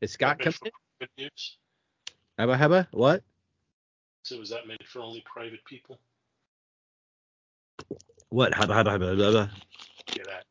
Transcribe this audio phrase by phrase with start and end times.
[0.00, 0.54] Is Scott coming
[0.98, 1.56] private use?
[2.38, 2.88] Hubba hubba?
[2.92, 3.22] What?
[4.22, 5.98] So was that meant for only private people?
[8.30, 8.54] What?
[8.54, 9.50] Hubba hubba hubba hubba?
[10.16, 10.44] Yeah, that.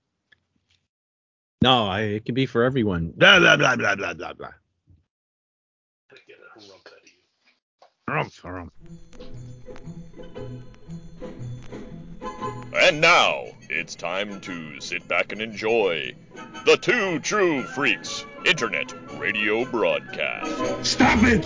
[1.63, 3.12] No, I, it can be for everyone.
[3.17, 4.54] Blah blah blah blah blah blah blah.
[6.27, 7.20] Get a rump out of you.
[8.07, 9.98] Harumph, harumph.
[12.82, 16.14] And now it's time to sit back and enjoy
[16.66, 20.86] the Two True Freaks Internet Radio Broadcast.
[20.86, 21.46] Stop it!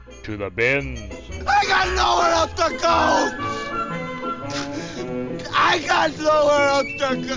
[0.23, 0.99] to the bins.
[1.47, 3.31] I got nowhere else to go!
[5.53, 7.35] I got nowhere else to go!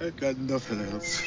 [0.00, 1.22] I got nothing else.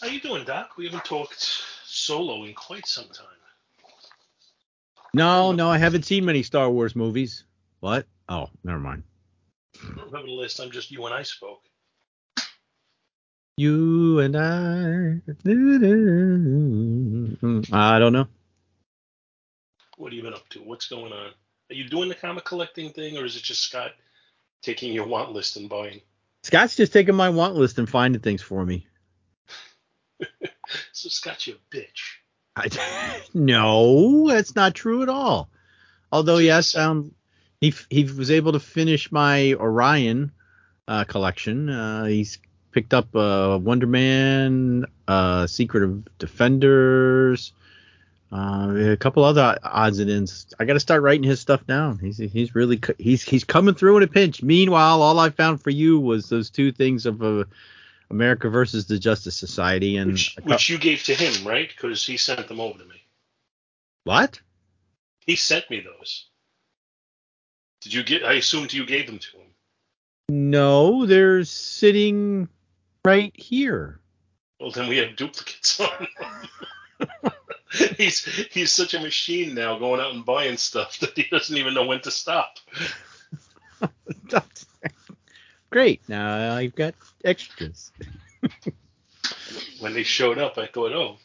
[0.00, 0.76] How you doing, Doc?
[0.76, 3.26] We haven't talked solo in quite some time.
[5.14, 7.44] No, no, I haven't seen many Star Wars movies.
[7.80, 8.06] What?
[8.28, 9.02] Oh, never mind.
[9.82, 11.67] I don't remember the last time just you and I spoke.
[13.58, 15.18] You and I.
[17.72, 18.28] I don't know.
[19.96, 20.60] What have you been up to?
[20.60, 21.32] What's going on?
[21.68, 23.90] Are you doing the comic collecting thing, or is it just Scott
[24.62, 26.00] taking your want list and buying?
[26.44, 28.86] Scott's just taking my want list and finding things for me.
[30.92, 32.18] So Scott's your bitch.
[32.54, 32.68] I,
[33.34, 35.48] no, that's not true at all.
[36.12, 37.12] Although has found
[37.60, 40.30] he he was able to finish my Orion
[40.86, 41.70] uh, collection.
[41.70, 42.38] Uh, he's
[42.72, 47.52] picked up uh, Wonder Man, uh, Secret of Defenders,
[48.32, 50.46] uh, a couple other odds and ends.
[50.58, 51.98] I got to start writing his stuff down.
[51.98, 54.42] He's he's really he's he's coming through in a pinch.
[54.42, 57.44] Meanwhile, all I found for you was those two things of uh,
[58.10, 61.68] America versus the Justice Society and Which, a which you gave to him, right?
[61.68, 63.02] Because he sent them over to me.
[64.04, 64.40] what?
[65.26, 66.26] He sent me those.
[67.82, 68.24] Did you get?
[68.24, 69.46] I assumed you gave them to him.
[70.30, 72.48] No, they're sitting
[73.04, 74.00] right here.
[74.60, 76.08] Well, then we have duplicates on.
[77.96, 81.74] he's he's such a machine now, going out and buying stuff that he doesn't even
[81.74, 82.58] know when to stop.
[85.70, 86.00] Great.
[86.08, 86.94] Now I've got
[87.24, 87.92] extras.
[89.80, 91.18] When they showed up, I thought, oh,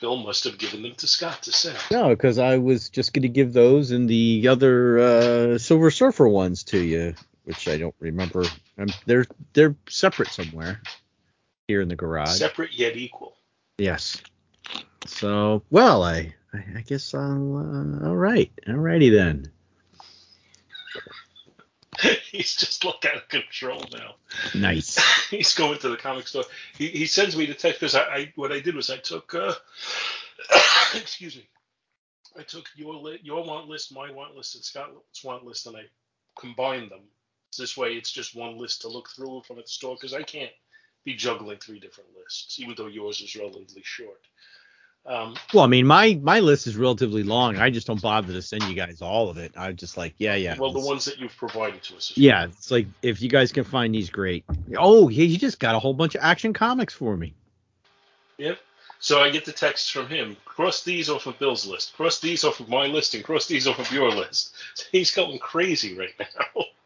[0.00, 1.76] Bill must have given them to Scott to send.
[1.90, 6.28] No, because I was just going to give those and the other uh, Silver Surfer
[6.28, 7.14] ones to you,
[7.48, 8.44] which I don't remember.
[8.76, 10.82] Um, they're they're separate somewhere
[11.66, 12.36] here in the garage.
[12.36, 13.36] Separate yet equal.
[13.78, 14.22] yes.
[15.06, 19.50] So well, I I, I guess I'll uh, all right, all righty then.
[22.30, 24.16] he's just like out of control now.
[24.54, 24.98] Nice.
[25.30, 26.44] he's going to the comic store.
[26.76, 29.34] He, he sends me the text because I, I what I did was I took
[29.34, 29.54] uh,
[30.94, 31.48] excuse me,
[32.38, 35.78] I took your li- your want list, my want list, and Scott's want list, and
[35.78, 35.84] I
[36.38, 37.00] combined them.
[37.56, 40.22] This way, it's just one list to look through from at the store because I
[40.22, 40.50] can't
[41.04, 44.20] be juggling three different lists, even though yours is relatively short.
[45.06, 47.56] Um, Well, I mean, my my list is relatively long.
[47.56, 49.52] I just don't bother to send you guys all of it.
[49.56, 50.56] I'm just like, yeah, yeah.
[50.58, 52.12] well, the ones that you've provided to us.
[52.16, 54.44] Yeah, it's like if you guys can find these, great.
[54.76, 57.32] Oh, he, he just got a whole bunch of action comics for me.
[58.36, 58.58] Yep.
[59.00, 60.36] So I get the texts from him.
[60.44, 61.94] Cross these off of Bill's list.
[61.94, 64.54] Cross these off of my list, and cross these off of your list.
[64.74, 66.64] So He's going crazy right now.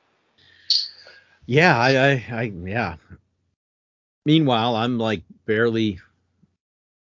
[1.46, 2.96] Yeah, I, I, I, yeah.
[4.24, 6.00] Meanwhile, I'm like barely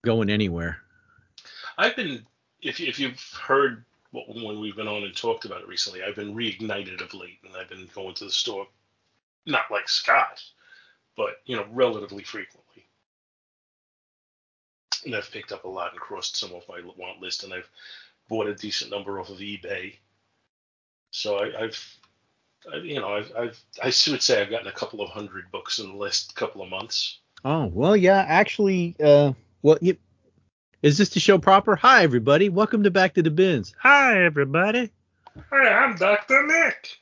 [0.03, 0.77] going anywhere.
[1.77, 2.25] I've been,
[2.61, 6.35] if if you've heard when we've been on and talked about it recently, I've been
[6.35, 8.67] reignited of late, and I've been going to the store,
[9.45, 10.41] not like Scott,
[11.17, 12.85] but you know, relatively frequently.
[15.05, 17.69] And I've picked up a lot and crossed some off my want list, and I've
[18.27, 19.95] bought a decent number off of eBay.
[21.11, 21.97] So I, I've,
[22.83, 25.87] you know, I've, I've, I would say I've gotten a couple of hundred books in
[25.87, 27.19] the last couple of months.
[27.43, 28.25] Oh well, yeah.
[28.27, 29.97] Actually, uh, well, you,
[30.81, 31.75] is this the show proper?
[31.75, 32.49] Hi, everybody.
[32.49, 33.73] Welcome to Back to the Bins.
[33.79, 34.91] Hi, everybody.
[35.51, 36.97] Hi, I'm Doctor Nick.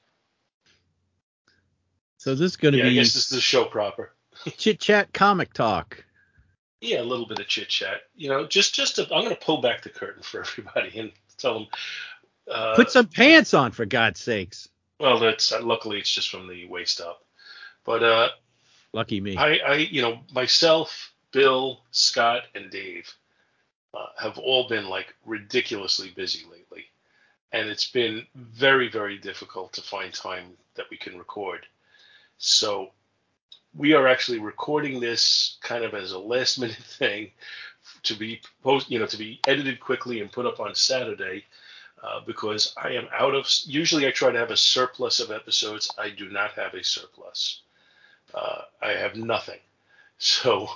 [2.18, 4.14] So this is going to Yeah, I be guess this is the show proper.
[4.58, 6.04] chit chat comic talk.
[6.82, 8.02] Yeah, a little bit of chit chat.
[8.16, 11.12] You know, just just to, I'm going to pull back the curtain for everybody and
[11.38, 11.68] tell them
[12.52, 14.68] Uh, Put some pants on, for God's sakes.
[15.00, 17.24] Well, that's uh, luckily it's just from the waist up.
[17.86, 18.30] But uh,
[18.94, 19.36] Lucky me.
[19.36, 23.12] I, I, you know, myself, Bill, Scott, and Dave
[23.94, 26.86] uh, have all been like ridiculously busy lately,
[27.52, 31.66] and it's been very, very difficult to find time that we can record.
[32.38, 32.92] So
[33.76, 37.32] we are actually recording this kind of as a last minute thing
[38.04, 41.46] to be post, you know, to be edited quickly and put up on Saturday.
[42.04, 43.48] Uh, because I am out of.
[43.66, 45.90] Usually, I try to have a surplus of episodes.
[45.98, 47.62] I do not have a surplus.
[48.34, 49.60] Uh, I have nothing.
[50.20, 50.70] So,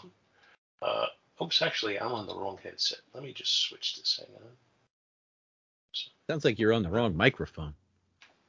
[0.82, 1.06] uh,
[1.42, 3.00] oops, actually, I'm on the wrong headset.
[3.14, 4.20] Let me just switch this.
[4.20, 4.50] Hang on.
[6.30, 7.74] Sounds like you're on the wrong microphone.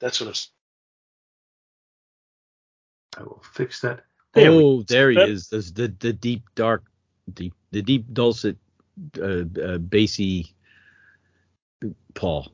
[0.01, 0.35] That's what I'm.
[3.21, 4.01] I will fix that.
[4.35, 5.49] we oh, there he That- is.
[5.49, 6.85] There's the the deep dark,
[7.33, 8.57] deep the deep dulcet,
[9.21, 10.53] uh, uh, bassy
[12.15, 12.53] Paul.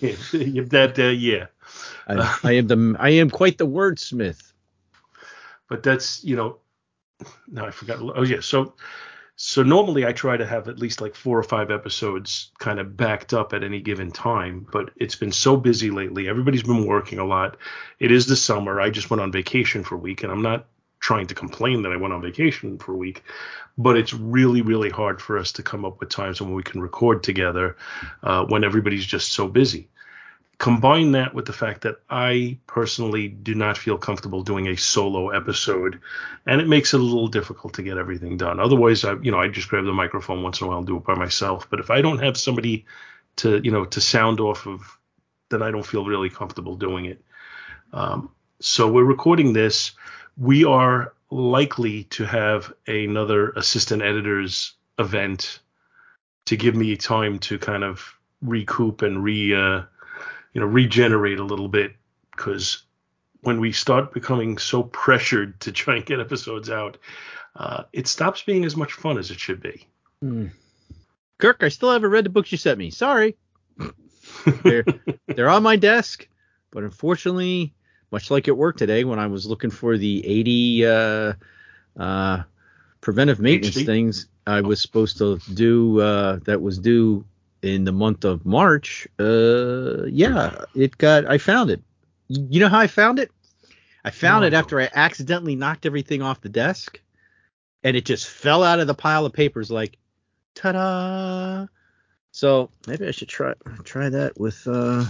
[0.00, 0.16] Yeah,
[0.68, 1.46] that uh, yeah.
[2.08, 4.52] I, I am the I am quite the wordsmith.
[5.68, 6.58] but that's you know
[7.48, 8.74] now i forgot oh yeah so
[9.36, 12.96] so normally i try to have at least like four or five episodes kind of
[12.96, 17.18] backed up at any given time but it's been so busy lately everybody's been working
[17.18, 17.56] a lot
[17.98, 20.66] it is the summer i just went on vacation for a week and i'm not
[21.04, 23.22] trying to complain that i went on vacation for a week
[23.76, 26.80] but it's really really hard for us to come up with times when we can
[26.80, 27.76] record together
[28.22, 29.88] uh, when everybody's just so busy
[30.58, 35.30] combine that with the fact that I personally do not feel comfortable doing a solo
[35.30, 36.00] episode,
[36.46, 38.60] and it makes it a little difficult to get everything done.
[38.60, 40.96] Otherwise, I you know I just grab the microphone once in a while and do
[40.96, 41.68] it by myself.
[41.70, 42.86] But if I don't have somebody
[43.36, 44.80] to you know to sound off of,
[45.50, 47.20] then I don't feel really comfortable doing it.
[47.92, 48.30] Um,
[48.60, 49.92] so we're recording this.
[50.36, 55.60] We are likely to have another assistant editors event
[56.46, 59.82] to give me time to kind of recoup and re uh,
[60.52, 61.92] you know regenerate a little bit
[62.30, 62.82] because
[63.40, 66.98] when we start becoming so pressured to try and get episodes out
[67.56, 69.86] uh, it stops being as much fun as it should be
[70.24, 70.46] Hmm.
[71.38, 72.88] Kirk, I still haven't read the books you sent me.
[72.88, 73.36] Sorry.
[74.62, 74.84] they're
[75.26, 76.26] they're on my desk,
[76.70, 77.74] but unfortunately,
[78.14, 81.32] much like at work today when I was looking for the 80 uh,
[81.98, 82.42] uh,
[83.00, 83.86] preventive maintenance HD?
[83.86, 87.24] things I was supposed to do uh, that was due
[87.62, 89.08] in the month of March.
[89.18, 91.82] Uh, yeah, it got I found it.
[92.28, 93.32] You know how I found it?
[94.04, 97.00] I found No, it after I accidentally knocked everything off the desk,
[97.82, 99.96] and it just fell out of the pile of papers like,
[100.54, 101.66] ta-da!
[102.30, 104.66] So maybe I should try try that with.
[104.68, 105.04] uh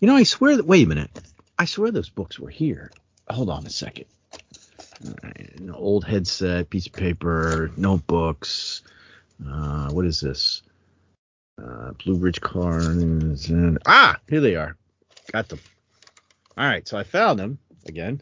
[0.00, 0.66] You know, I swear that.
[0.66, 1.10] Wait a minute.
[1.58, 2.90] I swear those books were here.
[3.28, 4.06] Hold on a second.
[5.24, 8.82] An old headset, piece of paper, notebooks.
[9.46, 10.62] Uh, what is this?
[11.62, 14.76] Uh, Blue Ridge cards and ah, here they are.
[15.32, 15.60] Got them.
[16.56, 18.20] All right, so I found them again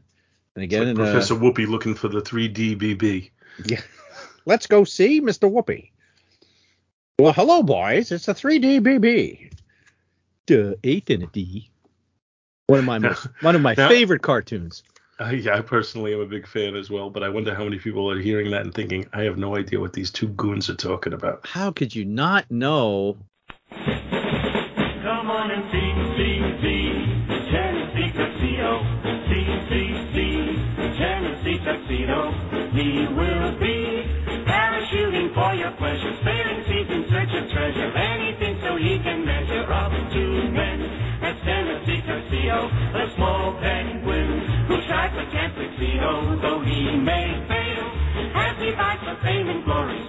[0.55, 0.81] and again.
[0.81, 3.31] Like and, uh, professor whoopi looking for the 3d bb
[3.67, 3.81] yeah.
[4.47, 5.51] Let's go see Mr.
[5.51, 5.91] Whoopi.
[7.19, 8.13] Well, hello, boys.
[8.13, 9.53] It's a 3D BB.
[10.47, 11.71] Duh, eight and a D.
[12.67, 14.83] One of my most, one of my Now- favorite cartoons.
[15.21, 17.79] uh, yeah i personally am a big fan as well but i wonder how many
[17.79, 20.75] people are hearing that and thinking i have no idea what these two goons are
[20.75, 23.17] talking about How could you not know?
[23.71, 26.89] Come on and see, see, see
[27.53, 28.71] Tennessee Tuxedo.
[29.29, 30.37] See, see, see
[30.99, 32.33] Tennessee Tuxedo.
[32.73, 34.09] He will be
[34.49, 36.14] parachuting for your pleasure,
[46.07, 47.87] Oh, though he may fail,
[48.35, 50.04] as he fights for fame and glory,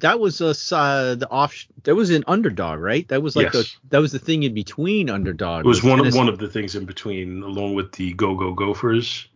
[0.00, 1.66] That was a s- uh, the off.
[1.84, 3.06] That was an underdog, right?
[3.08, 3.54] That was like Yes.
[3.54, 5.64] the that was the thing in between underdog.
[5.64, 8.34] it was one of Tennessee- one of the things in between along with the go
[8.34, 9.26] go gophers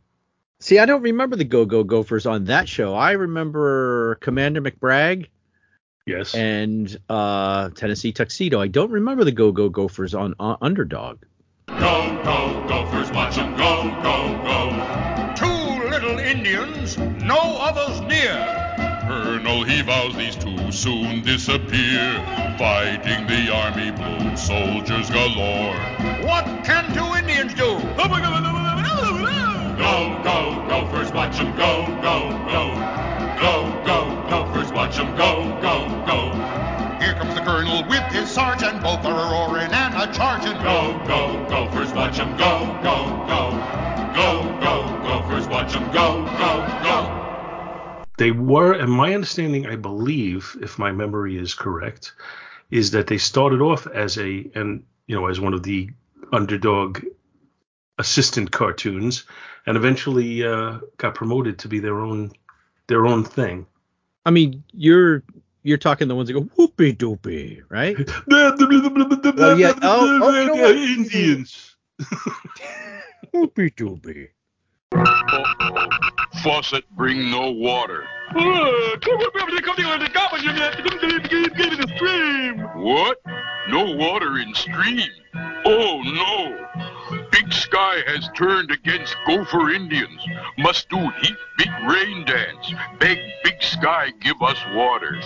[0.61, 2.95] See, I don't remember the Go Go Gophers on that show.
[2.95, 5.27] I remember Commander McBragg
[6.07, 8.61] yes and uh, Tennessee Tuxedo.
[8.63, 11.19] I don't remember the Go Go Gophers on uh, Underdog.
[11.67, 12.74] Go, go, gophers,
[20.85, 22.23] soon disappear.
[22.59, 25.81] Fighting the army blue, soldiers galore.
[26.21, 27.81] What can two Indians do?
[29.79, 32.65] Go, go, gophers, watch 'em go, go, go.
[33.41, 36.19] Go, go, gophers, watch 'em go, go, go.
[37.01, 38.83] Here comes the colonel with his sergeant.
[38.83, 40.61] Both are roaring and a charging.
[40.61, 43.43] Go, go, gophers, watch 'em go, go, go.
[44.15, 44.29] Go,
[44.61, 46.84] go, gophers, watch 'em go, go, go.
[48.17, 52.13] They were, and my understanding, I believe, if my memory is correct,
[52.71, 55.91] is that they started off as a, and you know, as one of the
[56.33, 57.05] underdog
[57.99, 59.25] assistant cartoons,
[59.67, 62.31] and eventually uh, got promoted to be their own,
[62.87, 63.67] their own thing.
[64.25, 65.23] I mean, you're
[65.65, 67.97] you're talking the ones that go whoopee doopy, right?
[68.31, 69.73] oh yeah.
[69.83, 70.71] Oh, oh, you know?
[70.71, 71.77] Indians.
[73.33, 74.29] Whoopee doopy.
[76.45, 78.05] Faucet bring no water.
[82.75, 83.19] What?
[83.71, 85.09] No water in stream?
[85.65, 87.25] Oh no!
[87.31, 90.21] Big Sky has turned against Gopher Indians.
[90.59, 92.75] Must do heap big rain dance.
[92.99, 95.19] Beg Big Sky give us water.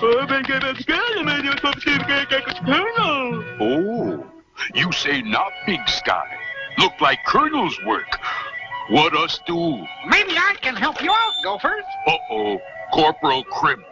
[3.61, 4.25] Oh,
[4.73, 6.39] you say not Big Sky.
[6.79, 8.21] Look like Colonel's work.
[8.89, 9.87] What us do?
[10.07, 11.85] Maybe I can help you out, Gophers.
[12.07, 12.59] Uh-oh,
[12.93, 13.83] Corporal Crimp.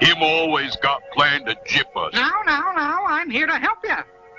[0.00, 2.14] Him always got plan to jip us.
[2.14, 3.96] Now, now, now, I'm here to help you.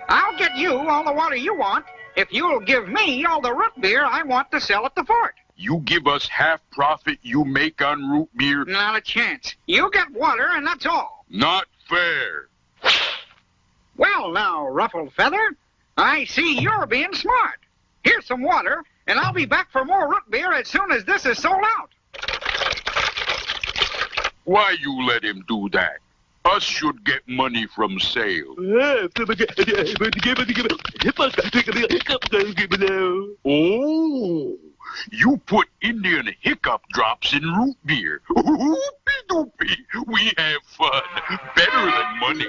[0.07, 1.85] I'll get you all the water you want
[2.15, 5.35] if you'll give me all the root beer I want to sell at the fort.
[5.55, 8.65] You give us half profit you make on root beer?
[8.65, 9.55] Not a chance.
[9.67, 11.25] You get water, and that's all.
[11.29, 12.47] Not fair.
[13.97, 15.51] Well, now, Ruffled Feather,
[15.97, 17.59] I see you're being smart.
[18.03, 21.25] Here's some water, and I'll be back for more root beer as soon as this
[21.25, 21.89] is sold out.
[24.43, 25.97] Why you let him do that?
[26.45, 28.55] Us should get money from sale.
[33.45, 34.57] Oh,
[35.11, 38.21] you put Indian hiccup drops in root beer.
[38.31, 38.77] Oopie
[39.29, 41.01] doopie, we have fun.
[41.55, 42.47] Better than money.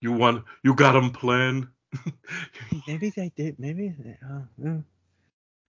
[0.00, 1.68] You want, you got 'em plan.
[2.86, 3.58] Maybe they did.
[3.58, 3.94] Maybe.
[4.24, 4.76] Uh, uh.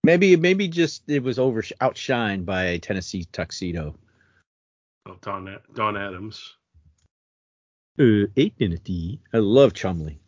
[0.04, 3.94] Maybe maybe just it was over outshined by a Tennessee tuxedo.
[5.06, 6.56] Oh, Don, Don Adams.
[7.98, 9.20] Uh, eight Tennessee.
[9.32, 10.18] I love Chumley,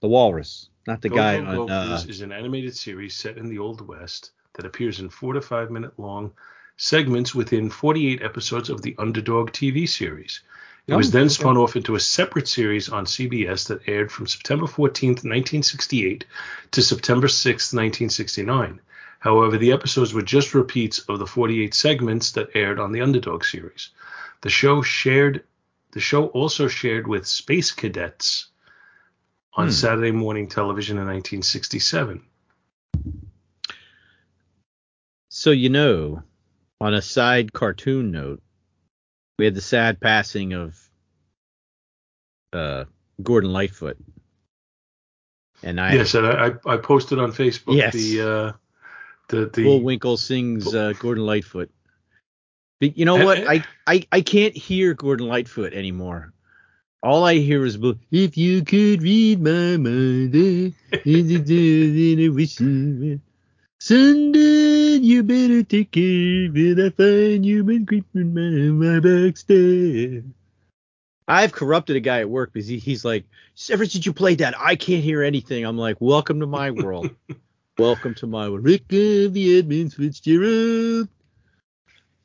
[0.00, 1.66] the walrus, not the Go guy Go on.
[1.66, 5.32] Gophers Uh, is an animated series set in the Old West that appears in four
[5.32, 6.32] to five minute long
[6.76, 10.42] segments within 48 episodes of the Underdog TV series.
[10.86, 11.28] It was Oh, then okay.
[11.34, 16.26] spun off into a separate series on CBS that aired from September 14th, 1968
[16.72, 18.80] to September 6th, 1969.
[19.18, 23.44] However, the episodes were just repeats of the 48 segments that aired on the Underdog
[23.44, 23.90] series.
[24.42, 25.44] The show shared
[25.92, 28.48] the show also shared with Space Cadets
[29.54, 29.72] on Hmm.
[29.72, 32.20] Saturday morning television in 1967.
[35.28, 36.22] so you know,
[36.80, 38.42] on a side cartoon note,
[39.38, 40.78] we had the sad passing of
[42.52, 42.84] uh,
[43.22, 43.96] Gordon Lightfoot,
[45.62, 47.94] and I yes, and I, I posted on Facebook Yes.
[47.94, 48.52] the uh,
[49.28, 51.70] the the Bullwinkle sings uh, Gordon Lightfoot.
[52.80, 53.38] But you know what?
[53.38, 56.32] Eh, I, I I can't hear Gordon Lightfoot anymore.
[57.02, 57.76] All I hear is
[58.10, 60.34] if you could read my mind,
[63.86, 66.78] Sunday, you better take care of it.
[66.78, 70.24] I find you been creeping my back stairs.
[71.28, 73.26] I've corrupted a guy at work because he, he's like,
[73.68, 75.66] ever since you played that, I can't hear anything.
[75.66, 77.10] I'm like, welcome to my world.
[77.78, 78.64] welcome to my world.
[78.64, 81.08] Rick of the Edmonds Fitzgerald.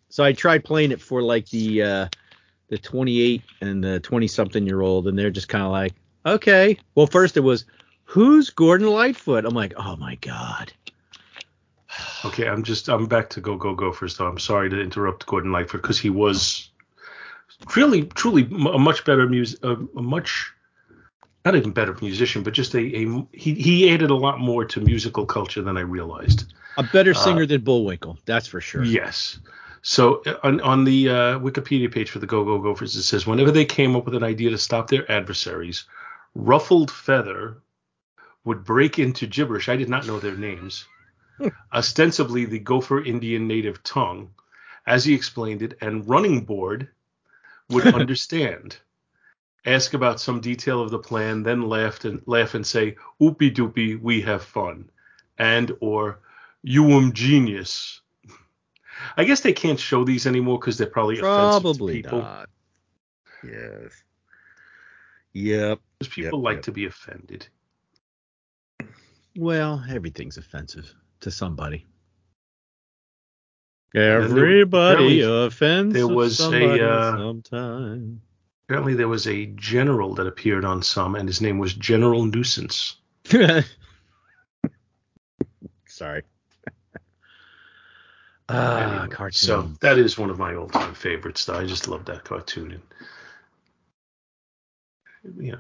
[0.08, 2.08] So I tried playing it for like the uh,
[2.70, 5.94] the 28 and the 20 something year old, and they're just kind of like,
[6.26, 6.78] okay.
[6.96, 7.66] Well, first it was,
[8.06, 9.44] who's Gordon Lightfoot?
[9.44, 10.72] I'm like, oh my god.
[12.26, 14.28] Okay, I'm just I'm back to go go go first though.
[14.28, 16.70] I'm sorry to interrupt Gordon Lightfoot because he was
[17.76, 20.54] really truly a much better music a, a much
[21.46, 24.82] not even better musician, but just a, a he he added a lot more to
[24.82, 26.54] musical culture than I realized.
[26.78, 28.84] A better singer than Bullwinkle, that's for sure.
[28.84, 29.40] Yes.
[29.82, 33.26] So uh, on, on the uh, Wikipedia page for the Go Go Gophers, it says
[33.26, 35.86] whenever they came up with an idea to stop their adversaries,
[36.36, 37.58] Ruffled Feather
[38.44, 39.70] would break into gibberish.
[39.70, 40.86] I did not know their names.
[41.74, 44.32] Ostensibly the Gopher Indian native tongue,
[44.86, 46.90] as he explained it, and Running Board
[47.70, 48.78] would understand.
[49.66, 54.00] Ask about some detail of the plan, then laugh and laugh and say, "Oopie doopie,
[54.00, 54.90] we have fun,"
[55.38, 56.20] and or
[56.62, 58.02] "You am genius."
[59.16, 62.50] I guess they can't show these anymore because they're probably offensive to Probably not.
[63.44, 64.04] Yes.
[65.34, 65.80] Yep.
[66.00, 66.64] Because people Yep, like yep.
[66.64, 67.48] to be offended.
[69.38, 71.86] Well, everything's offensive to somebody.
[73.94, 78.22] there- Everybody apparently offends there was a, somebody uh, sometime.
[78.68, 82.98] Apparently, there was a general that appeared on some, and his name was General Nuisance.
[85.88, 86.22] Sorry.
[88.48, 89.34] Ah, Anyway, cartoon.
[89.34, 91.46] So that is one of my all-time favorites.
[91.46, 92.80] Though I just love that cartoon,
[95.24, 95.60] and you know,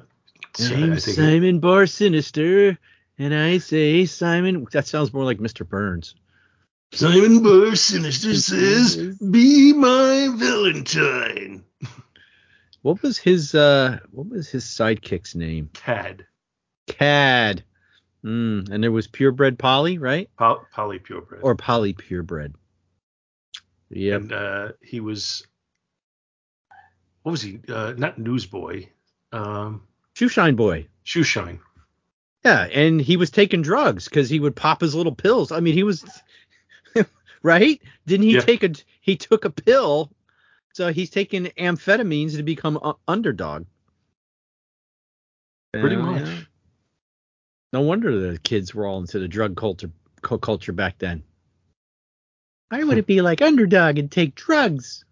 [0.50, 2.78] it's, I'm I think Simon Bar Sinister,
[3.20, 4.66] and I say Simon.
[4.72, 5.68] That sounds more like Mr.
[5.68, 6.16] Burns.
[6.92, 11.64] Simon Bar Sinister says, "Be my Valentine."
[12.82, 15.70] What was his uh what was his sidekick's name?
[15.74, 16.26] Cad,
[16.88, 17.66] Cad.
[18.24, 20.30] Mm, and there was purebred Polly, right?
[20.38, 22.56] Pol- Polly Purebred, Or Polly purebred.
[23.90, 24.16] Yeah.
[24.16, 25.46] and uh, he was
[27.24, 27.60] what was he?
[27.68, 28.88] Uh, not Newsboy,
[29.34, 29.82] um,
[30.16, 30.88] Shoeshine Boy.
[31.06, 31.60] Shoeshine.
[32.46, 35.52] Yeah, and he was taking drugs because he would pop his little pills.
[35.52, 36.06] I mean, he was
[37.44, 37.82] right.
[38.06, 38.42] Didn't he Yeah.
[38.42, 38.72] take a?
[39.02, 40.12] He took a pill,
[40.74, 43.66] so he's taking amphetamines to become a underdog.
[45.74, 46.22] Pretty Yeah, much.
[46.22, 46.40] yeah.
[47.74, 49.92] No wonder the kids were all into the drug culture
[50.22, 51.24] culture back then.
[52.70, 55.04] Why would it be like underdog and take drugs?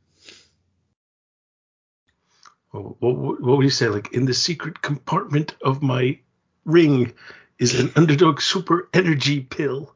[2.71, 3.87] What, what, what would you say?
[3.89, 6.19] Like in the secret compartment of my
[6.67, 7.13] ring
[7.57, 9.95] is an underdog super energy pill.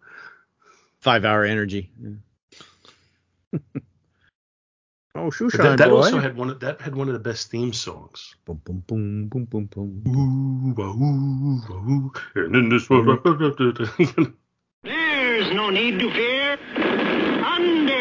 [1.01, 1.91] Five hour energy.
[2.01, 2.09] Yeah.
[5.15, 5.97] oh, But shoeshine that, that boy.
[5.97, 8.35] also had one of that had one of the best theme songs.
[8.45, 10.03] boom, boom, boom, boom, boom, boom.
[10.07, 14.23] Ooh, wah, ooh, wah, ooh, and in this world, mm-hmm.
[14.83, 16.57] There's no need to fear.
[17.43, 18.00] Underdog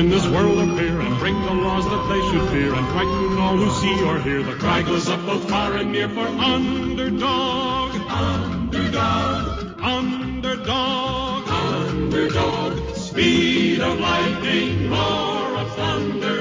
[0.00, 3.54] in this world appear and break the laws that they should fear and frighten all
[3.54, 7.94] who see or hear, the cry goes up both far and near for underdog.
[8.08, 9.78] Underdog.
[9.78, 11.48] Underdog.
[11.50, 12.96] Underdog.
[12.96, 16.39] Speed of lightning, roar of thunder,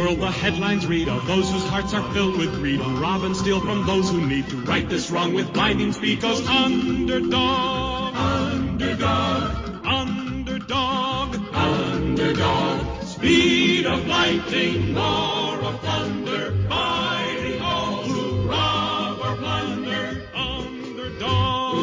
[0.00, 3.36] world the headlines read of those whose hearts are filled with greed, who rob and
[3.36, 9.84] steal from those who need to right this wrong with blinding speed goes underdog, underdog,
[9.84, 13.02] underdog, underdog.
[13.04, 20.22] Speed of lightning, roar of thunder, fighting all who rob or plunder.
[20.34, 21.74] Underdog,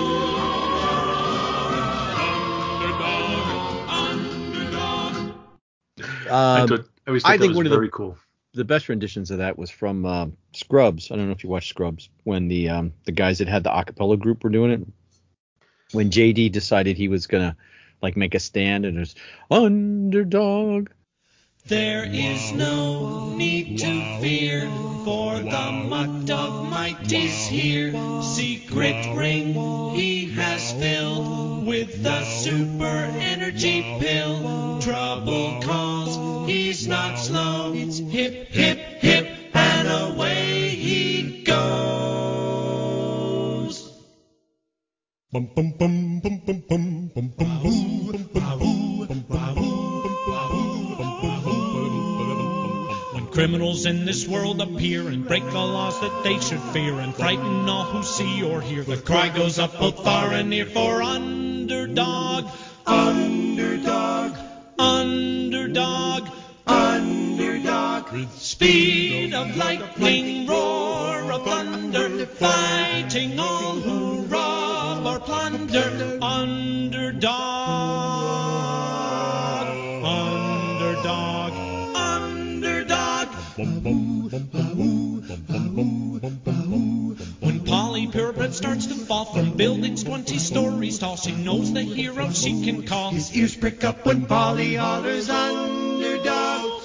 [2.89, 5.33] underdog, underdog.
[6.31, 8.17] I, Um, thought, I always thought I that think was one of the- cool.
[8.53, 11.09] the best renditions of that was from uh, Scrubs.
[11.09, 13.69] I don't know if you watched Scrubs when the um, the guys that had the
[13.69, 14.85] acapella group were doing it.
[15.93, 17.55] When JD decided he was gonna
[18.01, 19.15] like make a stand and it was
[19.49, 20.89] underdog.
[21.67, 24.61] There is no need to fear,
[25.03, 27.91] for the mutt of might is here.
[28.21, 29.53] Secret ring
[29.93, 34.79] he has filled with the super energy pill.
[34.79, 35.86] Trouble cause
[36.47, 37.73] he's not slow.
[37.75, 41.57] It's hip, hip, hip, and away he goes.
[45.31, 50.07] Bum bum bum bum bum bum bum bum boo, bum bum boo, bum bum boo,
[50.07, 55.59] bum bum boo, bum bum boo, When criminals in this world appear and break the
[55.59, 59.59] laws that they should fear and frighten all who see or hear, the cry goes
[59.59, 62.45] up both far and near for underdog,
[62.85, 64.37] underdog,
[64.79, 66.29] underdog,
[68.17, 68.39] underdog.
[68.39, 76.17] Speed of lightning, roar of thunder, fighting all who rob or plunder.
[76.21, 77.27] Underdog,
[80.03, 81.53] underdog,
[81.95, 83.27] underdog.
[87.39, 92.31] When Polly Purebred starts to fall from buildings 20 stories tall, she knows the hero
[92.31, 93.11] she can call.
[93.11, 95.29] His ears prick up when Polly hollers.
[95.29, 96.76] Underdog,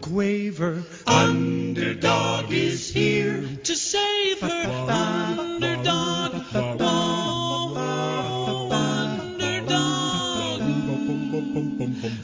[0.00, 0.84] quaver.
[1.06, 4.88] Underdog is here to save her.
[4.90, 7.04] Underdog, underdog.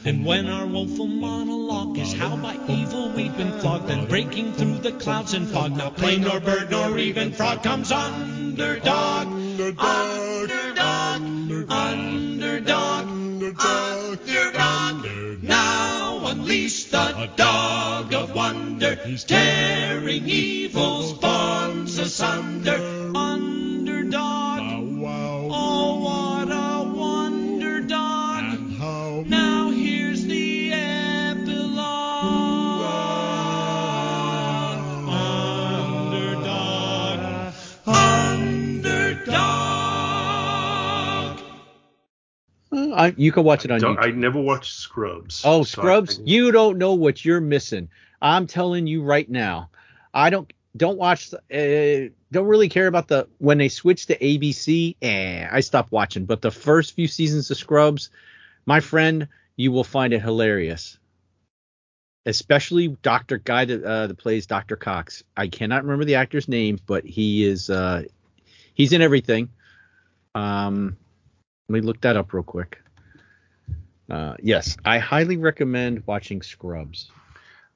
[0.05, 4.79] And when our woeful monologue is how by evil we've been flogged, then breaking through
[4.79, 5.75] the clouds and fog.
[5.75, 9.27] Now plane nor bird nor even frog comes underdog.
[9.27, 10.51] Underdog.
[10.79, 12.30] Underdog.
[16.91, 18.95] The dog of wonder.
[19.27, 23.00] Tearing evil's bonds asunder.
[42.93, 44.03] I, you can watch it on YouTube.
[44.03, 45.41] I never watched Scrubs.
[45.45, 47.89] Oh, so I- Scrubs, you don't know what you're missing.
[48.21, 49.69] I'm telling you right now.
[50.13, 54.17] I don't don't watch the, uh, don't really care about the when they switch to
[54.17, 54.95] ABC.
[55.01, 56.25] Eh, I stopped watching.
[56.25, 58.09] But the first few seasons of Scrubs,
[58.65, 60.97] my friend, you will find it hilarious.
[62.25, 65.23] Especially Doctor Guy that, uh, that plays Doctor Cox.
[65.35, 68.03] I cannot remember the actor's name, but he is uh,
[68.75, 69.49] he's in everything.
[70.35, 70.97] Um,
[71.71, 72.79] let me look that up real quick.
[74.09, 77.09] Uh, yes, I highly recommend watching Scrubs.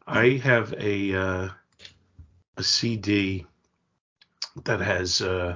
[0.05, 1.49] I have a uh,
[2.57, 3.45] a CD
[4.65, 5.55] that has uh,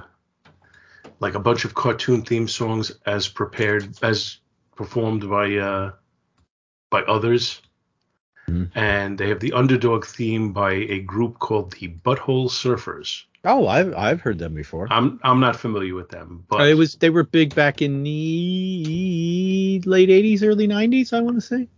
[1.20, 4.38] like a bunch of cartoon theme songs as prepared as
[4.74, 5.92] performed by uh,
[6.88, 7.60] by others,
[8.74, 13.24] and they have the underdog theme by a group called the Butthole Surfers.
[13.44, 14.86] Oh, I've I've heard them before.
[14.90, 19.80] I'm I'm not familiar with them, but it was they were big back in the
[19.86, 21.12] late '80s, early '90s.
[21.12, 21.68] I want to say.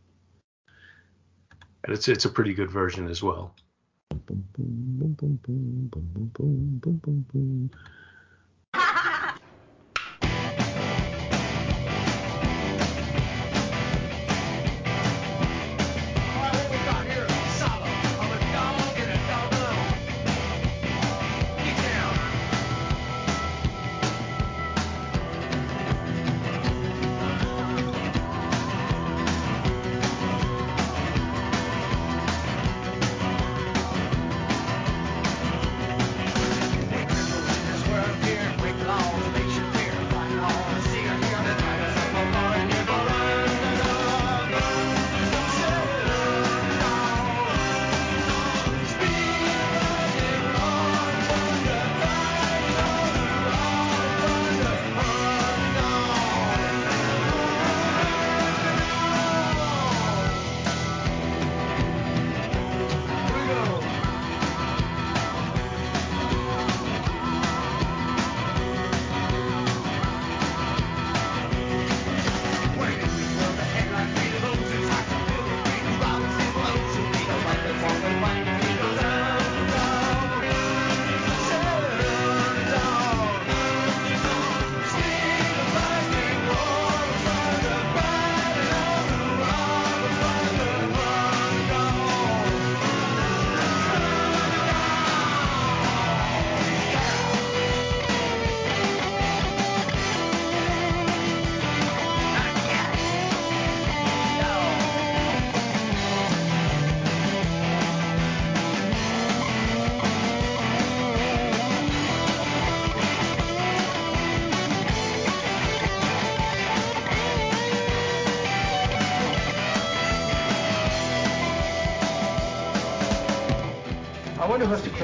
[1.84, 3.54] and it's it's a pretty good version as well.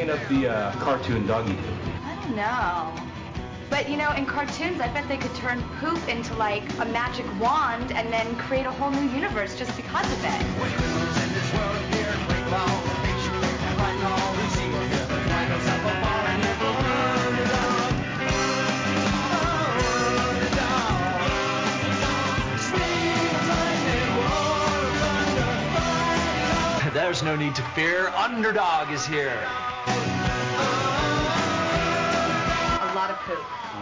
[0.09, 1.75] Wonder who has to clean up the uh, cartoon doggy poo.
[2.05, 2.94] I don't know.
[3.71, 7.27] But you know, in cartoons, I bet they could turn poop into like a magic
[7.40, 10.44] wand and then create a whole new universe just because of it.
[26.94, 28.09] There's no need to fear.
[28.09, 29.38] Underdog is here.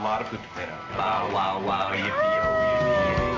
[0.07, 0.13] Poop.
[0.13, 0.91] A lot of poop to clean up.
[0.97, 1.93] Wow, wow, wow.
[1.93, 3.36] Yippee, oh, yippee.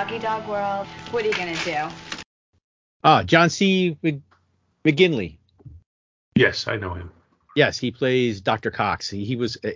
[0.00, 0.86] Doggy dog world.
[1.10, 1.94] What are you gonna do?
[3.04, 3.98] Ah, John C.
[4.02, 4.22] Mc-
[4.82, 5.36] McGinley.
[6.36, 7.10] Yes, I know him.
[7.54, 8.70] Yes, he plays Dr.
[8.70, 9.10] Cox.
[9.10, 9.58] He, he was.
[9.62, 9.68] uh,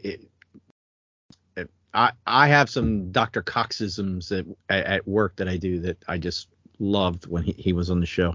[1.58, 3.42] uh, uh, I I have some Dr.
[3.42, 7.72] Coxisms at, at at work that I do that I just loved when he, he
[7.74, 8.34] was on the show.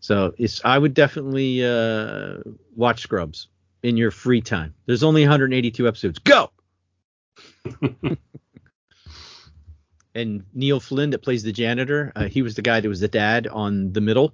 [0.00, 2.40] So it's I would definitely uh,
[2.76, 3.48] watch Scrubs
[3.82, 4.74] in your free time.
[4.84, 6.18] There's only 182 episodes.
[6.18, 6.50] Go.
[10.14, 13.08] and Neil Flynn that plays the janitor, uh, he was the guy that was the
[13.08, 14.32] dad on The Middle.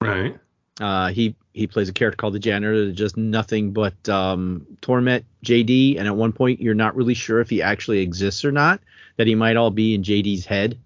[0.00, 0.38] Right.
[0.78, 5.98] Uh, he he plays a character called the janitor Just nothing but um, torment JD,
[5.98, 8.80] and at one point you're not really sure if he actually exists or not.
[9.16, 10.78] That he might all be in JD's head.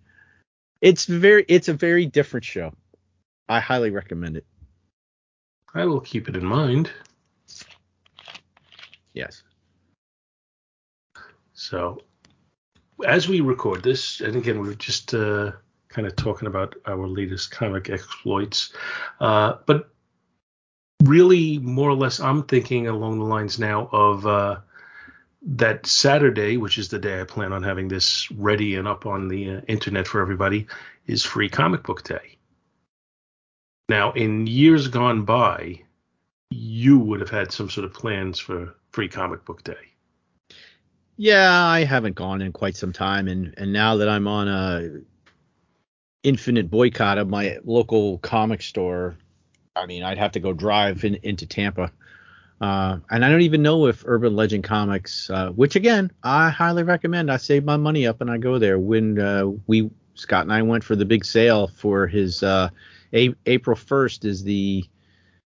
[0.80, 2.72] It's very it's a very different show.
[3.48, 4.46] I highly recommend it.
[5.74, 6.90] I will keep it in mind.
[9.12, 9.42] Yes.
[11.52, 12.00] So,
[13.06, 15.52] as we record this, and again, we're just uh,
[15.88, 18.72] kind of talking about our latest comic exploits,
[19.20, 19.90] uh, but
[21.02, 24.60] really, more or less, I'm thinking along the lines now of uh,
[25.42, 29.28] that Saturday, which is the day I plan on having this ready and up on
[29.28, 30.66] the uh, internet for everybody,
[31.06, 32.38] is Free Comic Book Day.
[33.88, 35.82] Now, in years gone by,
[36.50, 39.89] you would have had some sort of plans for Free Comic Book Day.
[41.22, 45.00] Yeah, I haven't gone in quite some time, and and now that I'm on a
[46.22, 49.18] infinite boycott of my local comic store,
[49.76, 51.92] I mean, I'd have to go drive in, into Tampa.
[52.59, 56.85] Uh, and I don't even know if Urban Legend Comics, uh, which again I highly
[56.85, 57.30] recommend.
[57.30, 58.78] I save my money up and I go there.
[58.78, 62.70] When uh, we Scott and I went for the big sale for his uh,
[63.12, 64.85] a- April 1st is the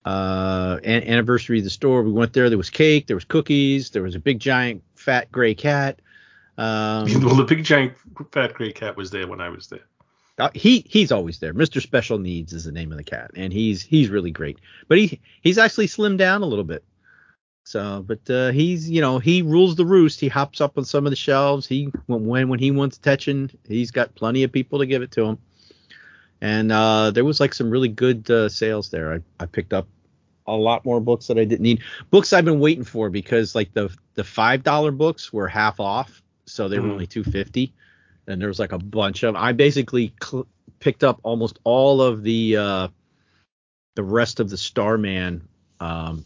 [0.03, 2.03] uh, an- anniversary of the store.
[2.03, 2.49] We went there.
[2.49, 3.07] There was cake.
[3.07, 3.89] There was cookies.
[3.91, 5.99] There was a big giant fat gray cat.
[6.57, 7.93] Um, well, the big giant
[8.31, 9.85] fat gray cat was there when I was there.
[10.37, 11.53] uh, he he's always there.
[11.55, 11.81] Mr.
[11.81, 14.59] Special Needs is the name of the cat, and he's he's really great.
[14.87, 16.83] But he he's actually slimmed down a little bit.
[17.63, 20.19] So, but uh, he's you know he rules the roost.
[20.19, 21.65] He hops up on some of the shelves.
[21.65, 25.11] He when when, when he wants attention, he's got plenty of people to give it
[25.11, 25.37] to him.
[26.41, 29.13] And uh, there was like some really good uh, sales there.
[29.13, 29.87] I, I picked up
[30.47, 31.82] a lot more books that I didn't need.
[32.10, 36.21] Books I've been waiting for because like the the five dollar books were half off,
[36.45, 36.91] so they were Mhm.
[36.93, 37.73] only two fifty.
[38.27, 39.36] And there was like a bunch of.
[39.36, 40.47] I basically cl-
[40.80, 42.88] picked up almost all of the uh,
[43.95, 45.47] the rest of the Starman.
[45.80, 46.23] Um,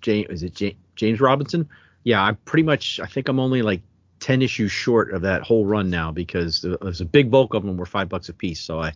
[0.00, 1.68] James is it Ja- James Robinson?
[2.04, 3.00] Yeah, I'm pretty much.
[3.00, 3.82] I think I'm only like
[4.20, 7.64] ten issues short of that whole run now because there- there's a big bulk of
[7.64, 8.60] them were five bucks a piece.
[8.60, 8.92] So I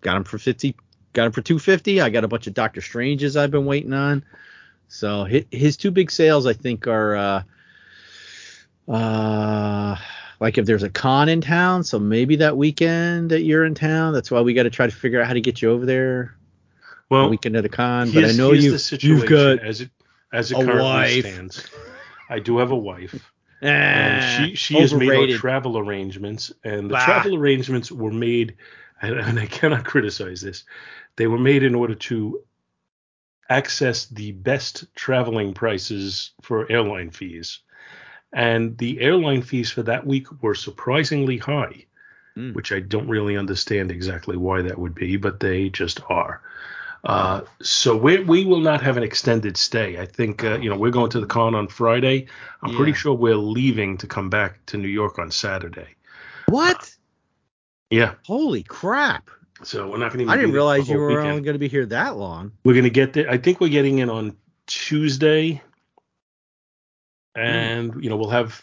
[0.00, 0.74] got them for fifty.
[1.18, 2.00] Got them for two fifty.
[2.00, 4.24] I got a bunch of Doctor Stranges I've been waiting on.
[4.86, 7.42] So his, his two big sales I think are uh,
[8.86, 9.96] uh
[10.38, 11.82] like if there's a con in town.
[11.82, 14.12] So maybe that weekend that you're in town.
[14.12, 16.36] That's why we got to try to figure out how to get you over there.
[17.10, 18.12] Well, the weekend of the con.
[18.12, 19.90] But I know you you've got as it
[20.32, 21.26] as it a currently wife.
[21.26, 21.68] stands.
[22.30, 23.28] I do have a wife.
[23.60, 27.04] Ah, and she she has made our travel arrangements, and the Bah.
[27.04, 28.54] travel arrangements were made,
[29.02, 30.64] and, and I cannot criticize this.
[31.16, 32.42] They were made in order to
[33.50, 37.60] access the best traveling prices for airline fees,
[38.32, 41.86] and the airline fees for that week were surprisingly high,
[42.34, 42.52] Hmm.
[42.52, 46.40] which I don't really understand exactly why that would be, but they just are.
[47.04, 49.98] Uh, so we we will not have an extended stay.
[49.98, 52.26] I think uh, you know we're going to the con on Friday.
[52.62, 55.94] I'm pretty sure we're leaving to come back to New York on Saturday.
[56.48, 56.94] What?
[57.90, 58.14] Yeah.
[58.26, 59.30] Holy crap!
[59.62, 60.32] So we're not going to.
[60.32, 61.26] I didn't realize you were weekend.
[61.28, 62.52] only going to be here that long.
[62.64, 63.28] We're going to get there.
[63.30, 65.62] I think we're getting in on Tuesday,
[67.36, 67.40] Hmm.
[67.42, 68.62] and you know we'll have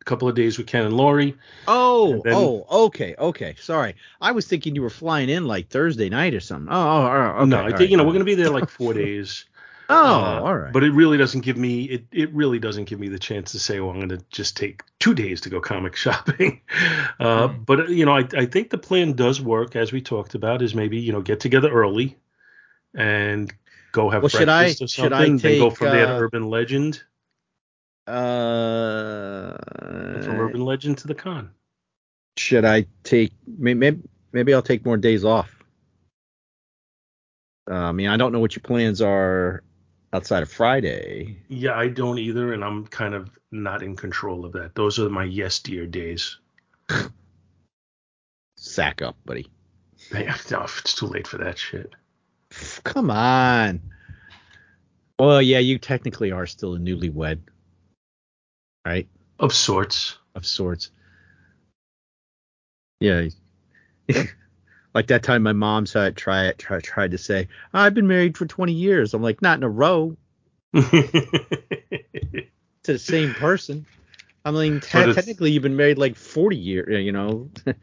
[0.00, 1.36] a couple of days with Ken and Laurie.
[1.68, 3.54] Oh, And then- oh, okay, okay.
[3.60, 6.68] Sorry, I was thinking you were flying in like Thursday night or something.
[6.70, 7.46] Oh, oh, oh okay.
[7.50, 7.90] no, I think right.
[7.90, 9.44] you know we're going to be there like four days.
[9.90, 10.72] Oh, Uh, all right.
[10.72, 12.04] But it really doesn't give me it.
[12.10, 14.82] It really doesn't give me the chance to say, well, I'm going to just take
[14.98, 16.60] two days to go comic shopping.
[17.20, 17.62] Uh, Hmm.
[17.64, 20.74] But you know, I I think the plan does work, as we talked about, is
[20.74, 22.16] maybe you know get together early
[22.94, 23.52] and
[23.92, 25.36] go have Well, should I- breakfast or should I something.
[25.38, 27.02] then go take, from there to uh, Urban Legend,
[28.06, 29.56] Uh,
[30.22, 31.50] from Urban Legend to the con.
[32.36, 34.00] should I take maybe
[34.32, 35.50] maybe I'll take more days off.
[37.70, 39.62] Uh, I mean, I don't know what your plans are
[40.14, 41.36] outside of Friday.
[41.48, 44.74] Yeah, I don't either, and I'm kind of not in control of that.
[44.76, 46.38] Those are my yes dear days.
[48.56, 49.50] Sack up, buddy.
[50.12, 51.94] Yeah, no, it's too late for that shit.
[52.84, 53.80] Come on.
[55.18, 57.38] Well, yeah, you technically are still a newlywed,
[58.84, 59.08] right?
[59.38, 60.18] Of sorts.
[60.34, 60.90] Of sorts.
[63.00, 63.28] Yeah.
[64.94, 68.38] like that time my mom said try it try, tried to say I've been married
[68.38, 69.14] for 20 years.
[69.14, 70.16] I'm like not in a row
[70.72, 70.82] to
[72.82, 73.84] the same person.
[74.44, 77.04] I mean te- technically you've been married like 40 years.
[77.04, 77.50] You know.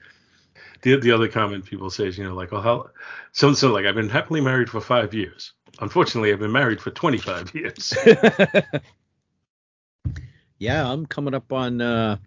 [0.81, 2.89] The the other comment people say is, you know, like, oh, how
[3.33, 5.53] so so like I've been happily married for five years.
[5.79, 7.93] Unfortunately, I've been married for 25 years.
[10.57, 12.17] yeah, I'm coming up on uh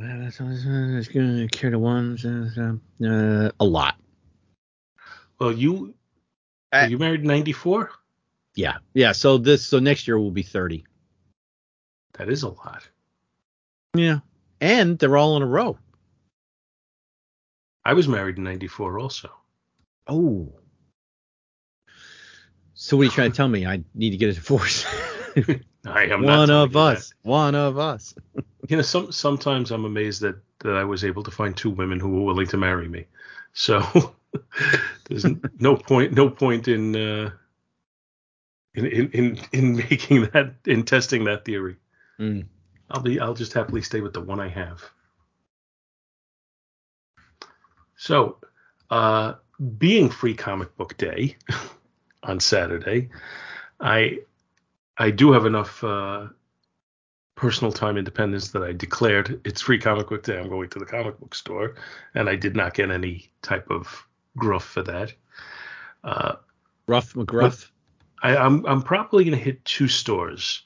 [0.00, 3.96] it's gonna carry the ones uh, uh, a lot.
[5.40, 5.94] well, you
[6.72, 7.90] Uh, are you married in 94?
[8.54, 9.12] Yeah, yeah.
[9.12, 10.84] So this so next year will be 30.
[12.14, 12.88] That is a lot.
[13.94, 14.20] Yeah,
[14.60, 15.78] and they're all in a row.
[17.84, 19.30] I was married in 94 also.
[20.06, 20.52] Oh.
[22.74, 23.66] So what are you trying to tell me?
[23.66, 24.84] I need to get a divorce.
[25.86, 26.96] I am not one telling of you that.
[26.98, 27.14] us.
[27.22, 28.14] One of us.
[28.68, 31.98] You know, some sometimes I'm amazed that that I was able to find two women
[31.98, 33.06] who were willing to marry me.
[33.54, 34.14] So
[35.08, 35.24] there's
[35.58, 37.30] no point no point in uh
[38.74, 41.76] in in in, in making that in testing that theory.
[42.20, 42.46] Mm.
[42.90, 44.84] I'll be I'll just happily stay with the one I have.
[47.96, 48.36] So,
[48.90, 49.34] uh
[49.78, 51.36] being free comic book day
[52.22, 53.08] on Saturday,
[53.80, 54.18] I
[54.98, 56.28] I do have enough uh
[57.38, 60.38] personal time independence that I declared it's free comic book day.
[60.38, 61.76] I'm going to the comic book store,
[62.14, 65.14] and I did not get any type of gruff for that.
[66.02, 66.34] Uh,
[66.88, 67.70] Rough McGruff.
[68.22, 70.62] I, I'm I'm probably gonna hit two stores.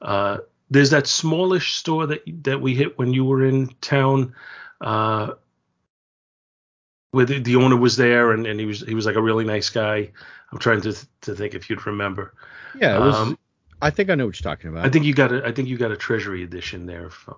[0.00, 0.38] Uh,
[0.70, 4.34] there's that smallish store that that we hit when you were in town,
[4.80, 5.32] uh,
[7.10, 9.44] where the, the owner was there and, and he was he was like a really
[9.44, 10.12] nice guy.
[10.52, 12.34] I'm trying to to think if you'd remember.
[12.78, 13.16] Yeah, it was.
[13.16, 13.38] Um,
[13.82, 14.86] I think I know what you're talking about.
[14.86, 17.36] I think you got a I think you got a treasury edition there from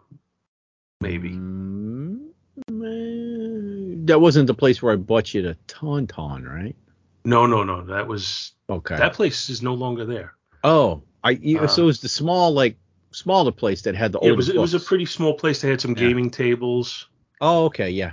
[1.01, 1.31] maybe.
[1.31, 2.29] Mm,
[2.71, 6.77] eh, that wasn't the place where I bought you the tauntaun, right?
[7.25, 7.85] No, no, no.
[7.85, 8.97] That was Okay.
[8.97, 10.35] that place is no longer there.
[10.65, 12.77] oh, I Uh, so it was the small like
[13.13, 15.61] smaller place that had the older it was it was a pretty small place.
[15.61, 16.09] They had some Yeah.
[16.09, 17.07] gaming tables.
[17.41, 18.13] Oh, okay, yeah.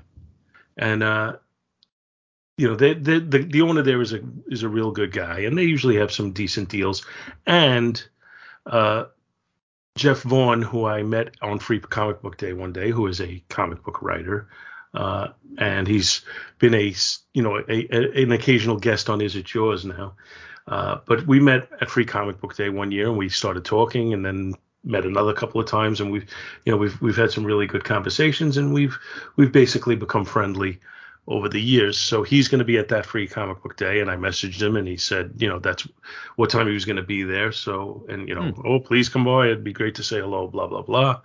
[0.78, 1.38] and uh
[2.58, 5.40] you know they, they, the the owner there is a is a real good guy
[5.42, 7.06] and they usually have some decent deals
[7.46, 8.04] and
[8.66, 9.06] uh
[9.96, 13.44] Jeff Vaughn who I met on Free Comic Book Day one day who is a
[13.50, 14.48] comic book writer
[14.94, 16.22] uh and he's
[16.60, 16.94] been a
[17.34, 20.16] you know a, a an occasional guest on Is It Yours now?
[20.68, 24.14] Uh but we met at Free Comic Book Day one year and we started talking
[24.14, 26.26] and then met another couple of times and we've
[26.66, 28.98] you know we've we've had some really good conversations and we've
[29.36, 30.80] we've basically become friendly
[31.28, 31.98] over the years.
[31.98, 34.76] So he's going to be at that free comic book day, and I messaged him,
[34.76, 35.88] and he said, you know, that's
[36.36, 37.52] what time he was going to be there.
[37.52, 39.46] So, and you know, oh, please come by.
[39.46, 40.48] It'd be great to say hello.
[40.48, 41.22] Blah blah blah.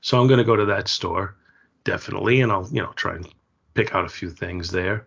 [0.00, 1.36] So I'm going to go to that store
[1.84, 3.28] definitely, and I'll you know try and
[3.74, 5.06] pick out a few things there.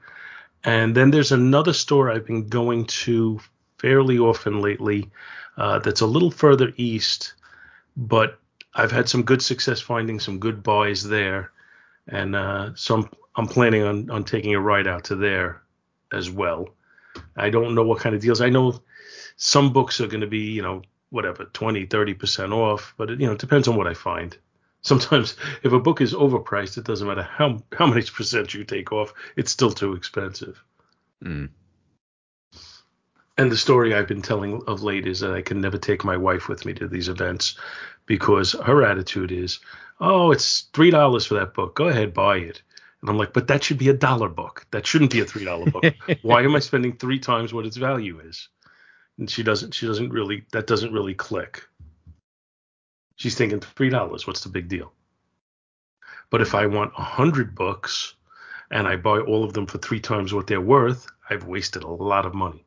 [0.64, 3.40] And then there's another store I've been going to
[3.78, 5.10] fairly often lately.
[5.58, 7.34] Uh, that's a little further east,
[7.96, 8.40] but
[8.74, 11.52] I've had some good success finding some good buys there,
[12.08, 15.62] and uh, so I'm I'm planning on on taking a ride out to there
[16.12, 16.70] as well.
[17.36, 18.42] I don't know what kind of deals.
[18.42, 18.82] I know
[19.38, 23.28] some books are going to be, you know, whatever, 20, 30% off, but it, you
[23.28, 24.38] know, it depends on what I find.
[24.82, 28.92] Sometimes if a book is overpriced, it doesn't matter how how many percent you take
[28.92, 30.64] off, it's still too expensive.
[31.24, 31.50] Mm.
[33.38, 36.16] And the story I've been telling of late is that I can never take my
[36.16, 37.58] wife with me to these events
[38.06, 39.60] because her attitude is,
[40.00, 41.76] "Oh, it's three dollars for that book.
[41.76, 42.62] Go ahead, buy it."
[43.06, 44.66] And I'm like, "But that should be a dollar book.
[44.72, 45.86] That shouldn't be a three dollar book.
[46.24, 48.50] Why am I spending three times what its value is?"
[49.20, 49.76] And she doesn't.
[49.76, 50.48] She doesn't really.
[50.54, 51.62] That doesn't really click.
[53.16, 54.26] She's thinking three dollars.
[54.26, 54.92] What's the big deal?
[56.32, 58.16] But if I want a hundred books
[58.72, 61.88] and I buy all of them for three times what they're worth, I've wasted a
[61.88, 62.66] lot of money.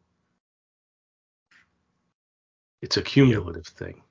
[2.80, 4.02] It's a cumulative thing.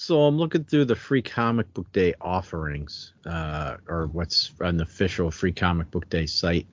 [0.00, 4.84] So I'm looking through the free comic book day offerings, uh, or what's on the
[4.84, 6.66] official free comic book day site.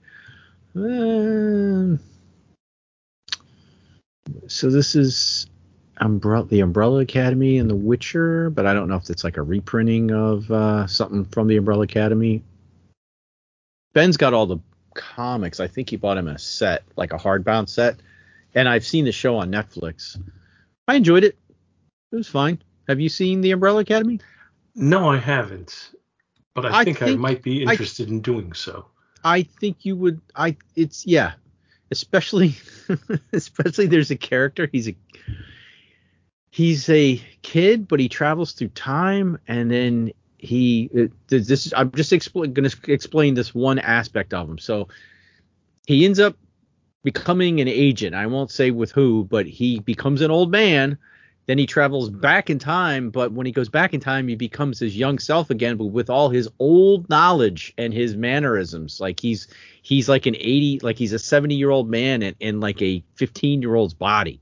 [0.74, 2.00] Um,
[4.48, 5.46] so this is
[5.98, 9.44] Umbrella, the Umbrella Academy and The Witcher, but I don't know if it's like a
[9.44, 12.44] reprinting of uh, something from the Umbrella Academy.
[13.92, 14.60] Ben's got all the
[14.94, 15.60] comics.
[15.60, 17.98] I think he bought him a set, like a hardbound set,
[18.56, 20.18] and I've seen the show on Netflix.
[20.88, 21.38] I enjoyed it.
[22.14, 22.60] It was fine.
[22.88, 24.20] Have you seen the Umbrella Academy?
[24.76, 25.92] No, I haven't,
[26.54, 28.86] but I, I think, I might be I- interested in doing so.
[29.24, 30.22] I think you would.
[30.36, 31.34] I it's yeah,
[31.92, 32.56] especially
[33.34, 34.70] especially there's a character.
[34.72, 34.96] He's a
[36.52, 41.92] he's a kid, but he travels through time, and then he it, this is I'm
[41.92, 44.60] just expl- going to explain this one aspect of him.
[44.60, 44.88] So
[45.88, 46.38] he ends up
[47.04, 48.16] becoming an agent.
[48.16, 50.98] I won't say with who, but he becomes an old man.
[51.48, 54.80] Then he travels back in time, but when he goes back in time, he becomes
[54.80, 59.00] his young self again, but with all his old knowledge and his mannerisms.
[59.00, 59.48] Like he's
[59.82, 63.02] he's like an 80, like he's a 70 year old man in, in like a
[63.16, 64.42] 15 year old's body.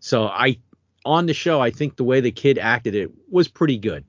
[0.00, 0.58] So I
[1.04, 4.04] on the show, I think the way the kid acted it was pretty good.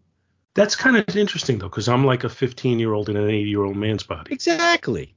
[0.54, 3.50] That's kind of interesting though, because I'm like a 15 year old in an 80
[3.50, 4.34] year old man's body.
[4.34, 5.14] Exactly.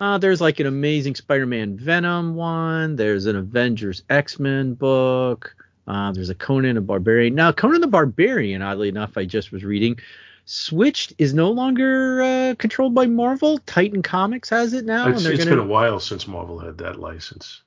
[0.00, 2.96] Uh, there's like an amazing Spider-Man Venom one.
[2.96, 5.54] There's an Avengers X-Men book.
[5.86, 7.34] Uh, there's a Conan a Barbarian.
[7.34, 9.98] Now Conan the Barbarian, oddly enough, I just was reading,
[10.44, 13.58] switched is no longer uh, controlled by Marvel.
[13.58, 15.08] Titan Comics has it now.
[15.08, 15.56] It's, and it's gonna...
[15.56, 17.62] been a while since Marvel had that license.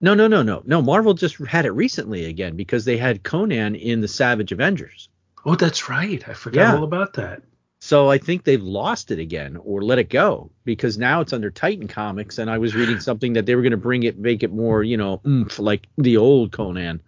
[0.00, 0.82] No, no, no, no, no.
[0.82, 5.08] Marvel just had it recently again because they had Conan in the Savage Avengers.
[5.46, 6.26] Oh, that's right.
[6.28, 6.76] I forgot Yeah.
[6.76, 7.42] all about that.
[7.84, 11.50] So I think they've lost it again or let it go because now it's under
[11.50, 12.38] Titan Comics.
[12.38, 14.82] And I was reading something that they were going to bring it, make it more,
[14.82, 17.02] you know, oomph, like the old Conan.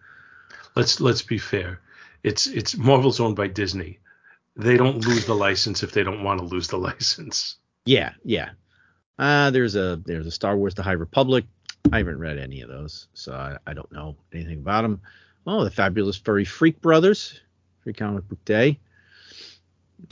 [0.74, 1.80] Let's let's be fair.
[2.22, 4.00] It's it's Marvel's owned by Disney.
[4.54, 7.56] They don't lose the license if they don't want to lose the license.
[7.86, 8.50] Yeah, yeah.
[9.18, 11.46] Uh, there's a there's a Star Wars: The High Republic.
[11.90, 15.00] I haven't read any of those, so I, I don't know anything about them.
[15.46, 17.40] Oh, the Fabulous Furry Freak Brothers,
[17.82, 18.78] Free Comic Book Day.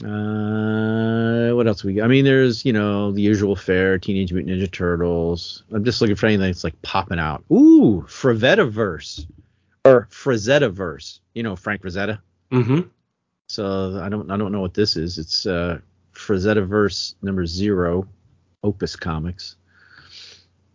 [0.03, 2.05] Uh, what else we got?
[2.05, 5.63] I mean, there's you know the usual fare, Teenage Mutant Ninja Turtles.
[5.71, 7.43] I'm just looking for anything that's like popping out.
[7.51, 9.27] Ooh, Frazetta-verse
[9.85, 11.21] or Frazetta-verse.
[11.33, 12.19] You know Frank Frazetta.
[12.51, 12.81] Mm-hmm.
[13.47, 15.17] So I don't I don't know what this is.
[15.17, 15.79] It's uh
[16.13, 18.07] Frazetta-verse number zero,
[18.63, 19.55] Opus Comics.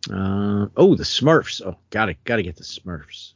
[0.09, 1.61] Uh oh, the Smurfs.
[1.65, 3.35] Oh, gotta gotta get the Smurfs.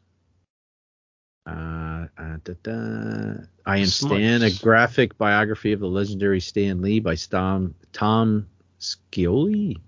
[1.47, 3.35] Uh, uh, da, da.
[3.67, 8.47] I am Stan, a graphic biography of the legendary Stan Lee by Tom Tom
[8.81, 9.79] Scioli.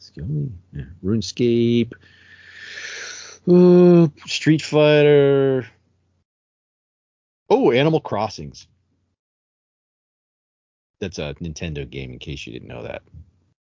[0.00, 0.84] Scioli, yeah.
[1.04, 1.92] RuneScape.
[3.48, 5.66] Ooh, Street Fighter.
[7.48, 8.66] Oh, Animal Crossings.
[11.00, 12.12] That's a Nintendo game.
[12.12, 13.02] In case you didn't know that.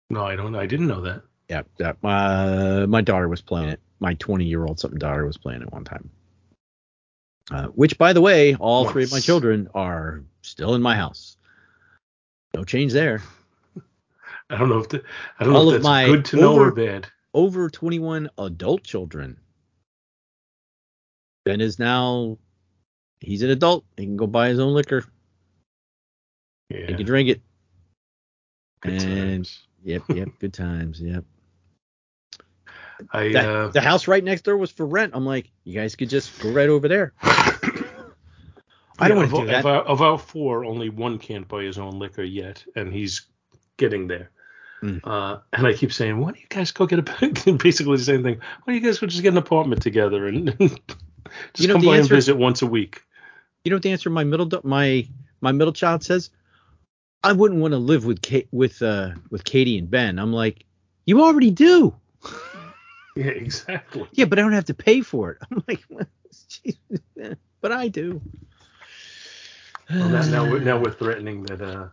[0.09, 0.55] No, I don't.
[0.55, 1.23] I didn't know that.
[1.49, 3.79] Yeah, that uh, my daughter was playing it.
[3.99, 6.09] My 20 year old something daughter was playing it one time.
[7.51, 11.37] Uh, which, by the way, all three of my children are still in my house.
[12.55, 13.21] No change there.
[14.49, 15.03] I don't know if the,
[15.39, 17.07] I don't know all if of that's my good to know over, or bad.
[17.33, 19.37] over 21 adult children.
[21.45, 22.37] Ben is now
[23.19, 23.83] he's an adult.
[23.97, 25.03] He can go buy his own liquor.
[26.69, 26.87] Yeah.
[26.87, 27.41] He can drink it.
[28.81, 29.51] Good and
[29.83, 31.01] yep, yep, good times.
[31.01, 31.23] Yep.
[33.11, 35.13] I That- uh, the house right next door was for rent.
[35.15, 37.13] I'm like, you guys could just go right over there.
[38.99, 39.59] I don't yeah, want to of, do that.
[39.59, 43.23] Of our, of our four, only one can't buy his own liquor yet, and he's
[43.77, 44.29] getting there.
[44.83, 44.99] Mm.
[45.03, 48.21] Uh, and I keep saying, why don't you guys go get a basically the same
[48.21, 48.35] thing?
[48.35, 50.81] Why don't you guys go just get an apartment together and just
[51.57, 53.01] You know, come the by and visit once a week?
[53.63, 55.07] You know what the answer my middle my
[55.39, 56.29] my middle child says?
[57.23, 60.19] I wouldn't want to live with Ka- with uh with Katie and Ben.
[60.19, 60.65] I'm like,
[61.05, 61.95] you already do.
[63.15, 64.07] Yeah, exactly.
[64.13, 65.37] Yeah, but I don't have to pay for it.
[65.51, 66.07] I'm like, well,
[67.61, 68.19] but I do.
[69.89, 71.89] Well, now, now, we're, now we're threatening that uh,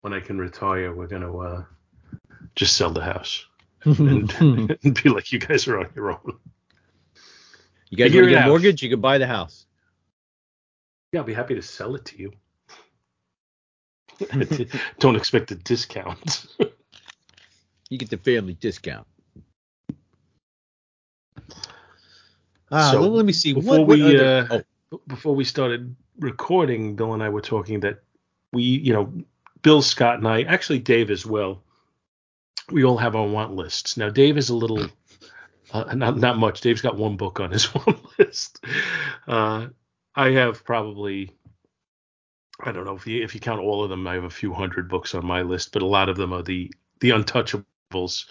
[0.00, 1.64] when I can retire, we're going to uh,
[2.54, 3.44] just sell the house
[3.84, 4.32] and,
[4.82, 6.38] and be like, you guys are on your own.
[7.90, 8.82] You guys want to get a mortgage?
[8.82, 9.66] You could buy the house.
[11.12, 12.32] Yeah, I'll be happy to sell it to you.
[14.98, 16.46] Don't expect a discount.
[17.90, 19.06] You get the family discount.
[22.74, 23.52] Ah, So, let- let me see.
[23.52, 24.58] Before What, what we other- uh,
[24.90, 28.02] b- before we started recording, Bill and I were talking that
[28.52, 29.12] we, you know,
[29.62, 31.62] Bill, Scott, and I, actually Dave as well.
[32.70, 33.96] We all have our want lists.
[33.96, 34.86] Now Dave is a little,
[35.72, 36.60] uh, not not much.
[36.62, 38.64] Dave's got one book on his want list.
[39.28, 39.68] Uh,
[40.16, 41.30] I have probably,
[42.60, 44.52] I don't know if you if you count all of them, I have a few
[44.52, 48.26] hundred books on my list, but a lot of them are the the untouchables.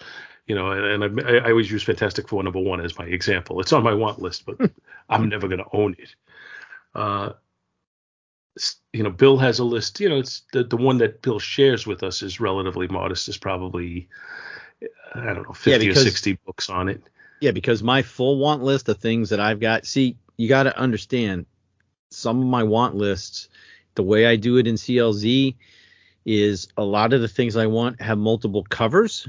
[0.46, 3.60] You know, and, and I, I always use Fantastic Four number one as my example.
[3.60, 4.56] It's on my want list, but
[5.08, 6.14] I'm never going to own it.
[6.94, 7.32] Uh,
[8.92, 10.00] you know, Bill has a list.
[10.00, 13.28] You know, it's the the one that Bill shares with us is relatively modest.
[13.28, 14.08] Is probably
[15.14, 17.02] I don't know, fifty because- or sixty books on it.
[17.40, 19.86] Yeah, because my full want list of things that I've got.
[19.86, 21.46] See, you got to understand
[22.10, 23.48] some of my want lists.
[23.96, 25.54] The way I do it in CLZ
[26.24, 29.28] is a lot of the things I want have multiple covers.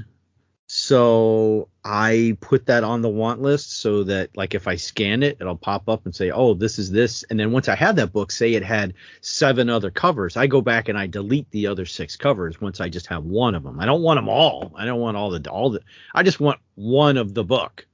[0.68, 5.36] So I put that on the want list so that like if I scan it,
[5.40, 8.12] it'll pop up and say, "Oh, this is this." And then once I have that
[8.12, 11.86] book, say it had seven other covers, I go back and I delete the other
[11.86, 13.78] six covers once I just have one of them.
[13.78, 14.72] I don't want them all.
[14.74, 15.82] I don't want all the all the.
[16.14, 17.86] I just want one of the book.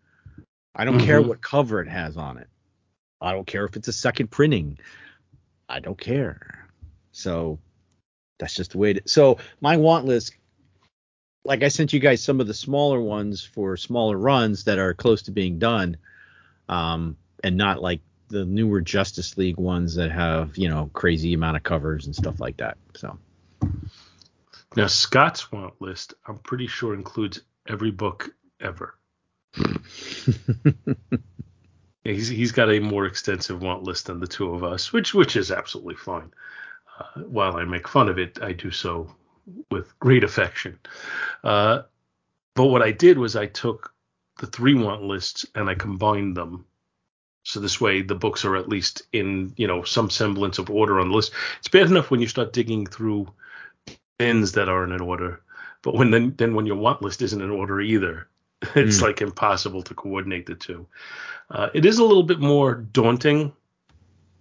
[0.75, 1.29] I don't care Mhm.
[1.29, 2.49] what cover it has on it.
[3.21, 4.79] I don't care if it's a second printing.
[5.69, 6.69] I don't care.
[7.13, 7.59] So
[8.39, 10.33] that's just the way it so my want list
[11.45, 14.95] like I sent you guys some of the smaller ones for smaller runs that are
[14.95, 15.97] close to being done.
[16.69, 21.57] Um and not like the newer Justice League ones that have, you know, crazy amount
[21.57, 22.79] of covers and stuff like that.
[22.95, 23.19] So
[24.77, 28.31] Now Scott's want list, I'm pretty sure includes every book
[28.61, 28.95] ever.
[32.05, 35.37] He's he's got a more extensive want list than the two of us, which which
[35.37, 36.33] is absolutely fine.
[36.99, 39.15] Uh, while I make fun of it, I do so
[39.71, 40.79] with great affection.
[41.43, 41.83] Uh,
[42.55, 43.95] but what I did was I took
[44.39, 46.65] the three want lists and I combined them.
[47.45, 51.01] So this way the books are at least in, you know, some semblance of order
[51.01, 51.33] on the list.
[51.59, 53.29] It's bad enough when you start digging through
[54.19, 55.41] bins that aren't in order,
[55.83, 58.29] but when then then when your want list isn't in order either,
[58.77, 59.03] it's Mm.
[59.03, 60.87] like impossible to coordinate the two.
[61.51, 63.53] Uh, it is a little bit more daunting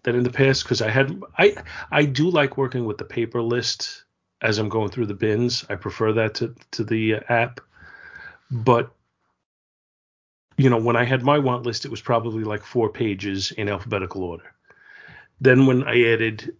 [0.03, 1.55] than in the past because I had I
[1.91, 4.03] I do like working with the paper list
[4.41, 5.65] as I'm going through the bins.
[5.69, 7.59] I prefer that to to the uh, app,
[8.49, 8.91] but
[10.57, 13.69] you know when I had my want list, it was probably like four pages in
[13.69, 14.53] alphabetical order.
[15.39, 16.55] Then when I added,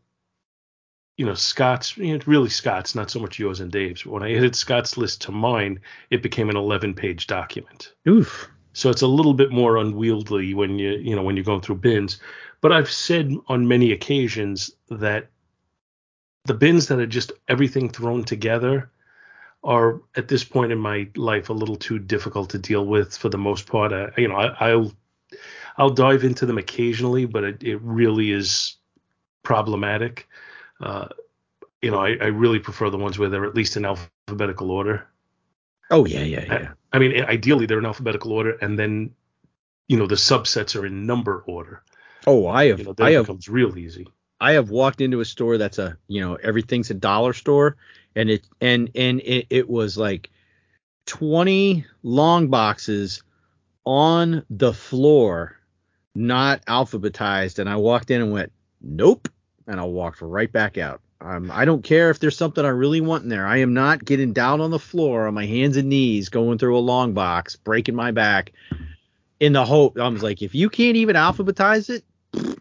[1.18, 4.04] you know, Scott's, you know, really Scott's, not so much yours and Dave's.
[4.04, 5.80] But when I added Scott's list to mine,
[6.10, 7.94] it became an 11 page document.
[8.08, 8.50] Oof.
[8.74, 11.76] So it's a little bit more unwieldy when you you know when you're going through
[11.76, 12.20] bins.
[12.62, 15.30] But I've said on many occasions that
[16.46, 18.92] the bins that are just everything thrown together
[19.64, 23.30] are at this point in my life a little too difficult to deal with for
[23.30, 23.94] the most part.
[23.94, 24.92] I, you know, I, I'll
[25.78, 28.76] I'll dive into them occasionally, but it, it really is
[29.44, 30.28] problematic.
[30.80, 31.08] Uh,
[31.82, 35.08] you know, I, I really prefer the ones where they're at least in alphabetical order.
[35.90, 36.74] Oh yeah, yeah, yeah.
[36.92, 39.12] I mean, ideally they're in alphabetical order, and then
[39.88, 41.84] you know the subsets are in number order.
[42.26, 44.08] Oh, I have You know, I have becomes real easy.
[44.42, 47.78] I have walked into a store that's a you know everything's a dollar store,
[48.16, 50.32] and it and and it, it was like
[51.06, 53.22] twenty long boxes
[53.86, 55.56] on the floor,
[56.16, 59.30] not alphabetized, and I walked in and went nope,
[59.68, 61.02] and I walked right back out.
[61.22, 63.46] Um, I don't care if there's something I really want in there.
[63.46, 66.76] I am not getting down on the floor on my hands and knees going through
[66.76, 68.54] a long box, breaking my back,
[69.40, 70.00] in the hope.
[70.00, 72.04] I was like, if you can't even alphabetize it,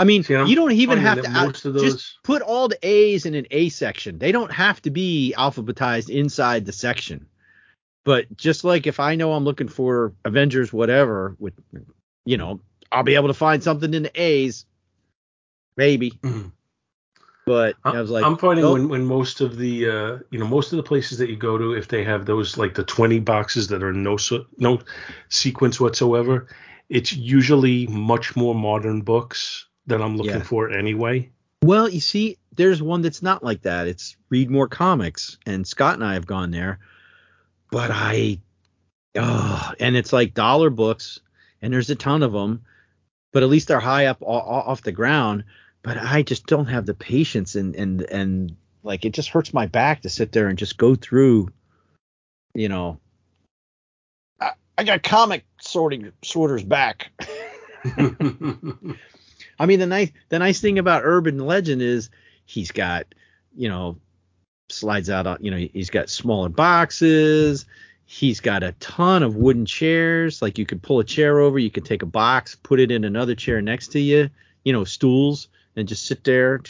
[0.00, 3.26] I mean, See, you don't even have to out- of just put all the A's
[3.26, 4.18] in an A section.
[4.18, 7.26] They don't have to be alphabetized inside the section.
[8.04, 11.52] But just like if I know I'm looking for Avengers, whatever, with
[12.24, 14.64] you know, I'll be able to find something in the A's,
[15.76, 16.18] maybe.
[17.44, 20.72] But I was like, I'm finding when, when most of the uh, you know most
[20.72, 23.68] of the places that you go to, if they have those like the 20 boxes
[23.68, 24.16] that are no
[24.56, 24.80] no
[25.28, 26.46] sequence whatsoever,
[26.88, 30.42] it's usually much more modern books that I'm looking Yeah.
[30.42, 31.30] for anyway.
[31.62, 33.86] Well, you see, there's one that's not like that.
[33.86, 36.78] It's Read More Comics, and Scott and I have gone there.
[37.70, 38.40] But I,
[39.16, 41.20] oh, and it's like dollar books,
[41.60, 42.64] and there's a ton of them,
[43.32, 45.44] but at least they're high up o- o- off the ground.
[45.82, 49.66] But I just don't have the patience, and and and like it just hurts my
[49.66, 51.50] back to sit there and just go through,
[52.54, 52.98] you know.
[54.40, 57.10] I, I got comic sorting sorters back.
[59.60, 62.08] I mean, the nice the nice thing about Urban Legend is
[62.46, 63.14] he's got,
[63.54, 63.98] you know,
[64.70, 67.66] slides out on, you know, he's got smaller boxes.
[68.06, 70.40] He's got a ton of wooden chairs.
[70.40, 73.04] Like you could pull a chair over, you could take a box, put it in
[73.04, 74.30] another chair next to you,
[74.64, 76.62] you know, stools, and just sit there,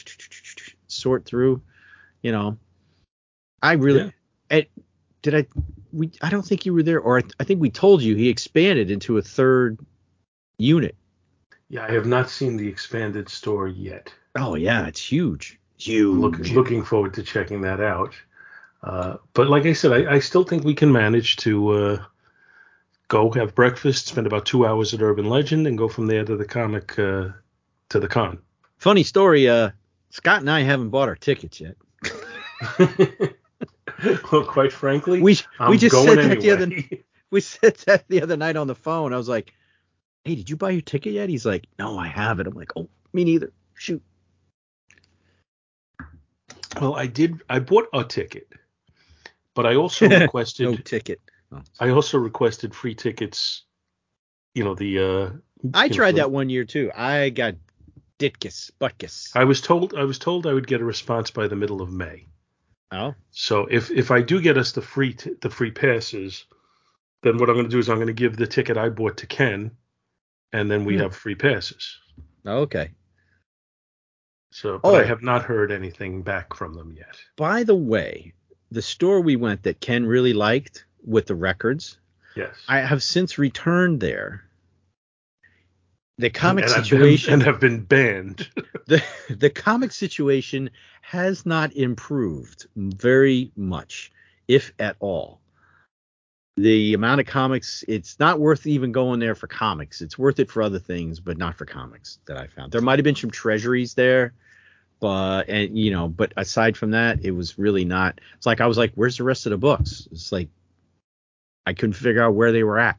[0.88, 1.62] sort through.
[2.22, 2.58] You know,
[3.62, 4.12] I really,
[4.50, 4.66] I,
[5.22, 5.46] did I?
[5.92, 8.28] We I don't think you were there, or I, I think we told you he
[8.28, 9.78] expanded into a third
[10.58, 10.96] unit.
[11.70, 14.12] Yeah, I have not seen the expanded store yet.
[14.36, 15.58] Oh yeah, it's huge.
[15.78, 16.18] Huge.
[16.18, 18.14] Look, looking forward to checking that out.
[18.82, 22.04] Uh, but like I said, I, I still think we can manage to uh,
[23.06, 26.36] go have breakfast, spend about two hours at Urban Legend, and go from there to
[26.36, 27.28] the comic uh,
[27.90, 28.40] to the con.
[28.78, 29.48] Funny story.
[29.48, 29.70] Uh,
[30.10, 31.76] Scott and I haven't bought our tickets yet.
[34.32, 36.68] well, quite frankly, we I'm we just going said that the other
[37.30, 39.12] we said that the other night on the phone.
[39.12, 39.52] I was like,
[40.24, 42.88] "Hey, did you buy your ticket yet?" He's like, "No, I haven't." I'm like, "Oh,
[43.12, 44.02] me neither." Shoot.
[46.80, 47.42] Well, I did.
[47.48, 48.48] I bought a ticket,
[49.54, 51.20] But I also requested no ticket.
[51.52, 51.62] Oh.
[51.80, 53.64] I also requested free tickets.
[54.54, 54.98] You know the.
[54.98, 55.30] uh
[55.74, 56.90] I you know, tried that one year too.
[56.94, 57.54] I got
[58.18, 59.30] Ditkus, Butkus.
[59.34, 61.90] I was told I was told I would get a response by the middle of
[61.92, 62.26] May.
[62.92, 63.14] Oh.
[63.30, 66.44] So if if I do get us the free t- the free passes,
[67.22, 69.16] then what I'm going to do is I'm going to give the ticket I bought
[69.18, 69.70] to Ken,
[70.52, 71.02] and then we Hmm.
[71.02, 71.98] have free passes.
[72.46, 72.90] Okay.
[74.52, 75.06] So but I Oh.
[75.06, 77.16] have not heard anything back from them yet.
[77.36, 78.32] By the way,
[78.70, 81.98] the store we went that Ken really liked with the records,
[82.36, 82.56] Yes.
[82.68, 84.44] I have since returned there.
[86.18, 88.48] The comic and I've been- situation and have been banned.
[88.86, 90.70] the the comic situation
[91.02, 94.12] has not improved very much,
[94.48, 95.40] if at all.
[96.56, 100.00] The amount of comics, it's not worth even going there for comics.
[100.00, 102.72] It's worth it for other things, but not for comics that I found.
[102.72, 104.34] There might have been some treasuries there,
[105.00, 108.20] but and you know, but aside from that, it was really not.
[108.36, 110.06] It's like I was like, where's the rest of the books?
[110.12, 110.48] It's like
[111.66, 112.98] I couldn't figure out where they were at.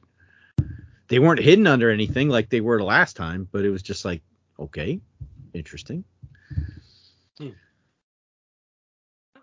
[1.08, 4.06] They weren't hidden under anything like they were the last time, but it was just
[4.06, 4.22] like,
[4.58, 5.02] okay,
[5.54, 6.06] interesting.
[7.38, 7.54] That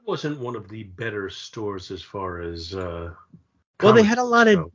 [0.06, 3.12] wasn't one of the better stores as far as uh
[3.82, 4.70] Well, they had a lot of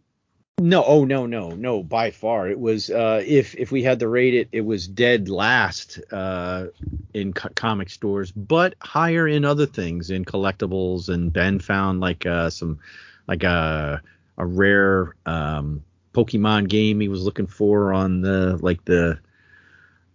[0.60, 2.48] no, oh no, no, no, by far.
[2.48, 6.68] It was uh if if we had to rate it, it was dead last uh
[7.14, 11.10] in co- comic stores, but higher in other things, in collectibles.
[11.10, 12.80] And Ben found like uh some
[13.28, 14.02] like a
[14.38, 15.84] a rare um
[16.14, 19.20] Pokemon game he was looking for on the like the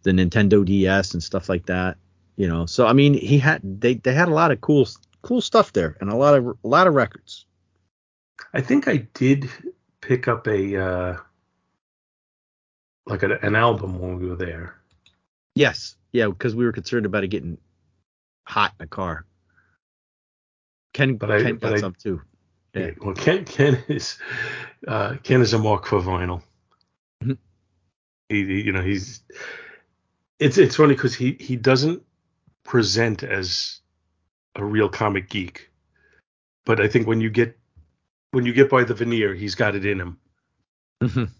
[0.04, 1.96] the Nintendo DS and stuff like that.
[2.36, 4.88] You know, so I mean, he had they they had a lot of cool
[5.22, 7.44] cool stuff there and a lot of a lot of records.
[8.52, 9.48] I think I did
[10.00, 11.16] pick up a uh
[13.06, 14.76] like a, an album when we were there.
[15.54, 17.58] Yes, yeah, because we were concerned about it getting
[18.44, 19.24] hot in the car.
[20.94, 22.20] Ken, But I- Ken but got I- some too.
[22.74, 22.90] Yeah.
[23.00, 24.18] Well, Ken Ken is
[24.86, 26.42] uh, Ken is a mark for vinyl.
[27.24, 27.38] Mhm.
[28.28, 29.22] He, he- you know, he's
[30.38, 32.02] it's it's funny because he he doesn't
[32.64, 33.80] present as
[34.54, 35.70] a real comic geek,
[36.66, 37.58] but I think when you get
[38.32, 40.18] when you get by the veneer, he's got it in him.
[41.02, 41.30] Mhm.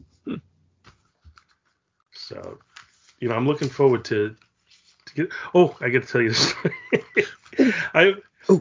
[2.12, 2.58] So,
[3.20, 4.34] you know, I'm looking forward to.
[5.06, 6.74] to get, oh, I got to tell you this story.
[7.94, 8.14] I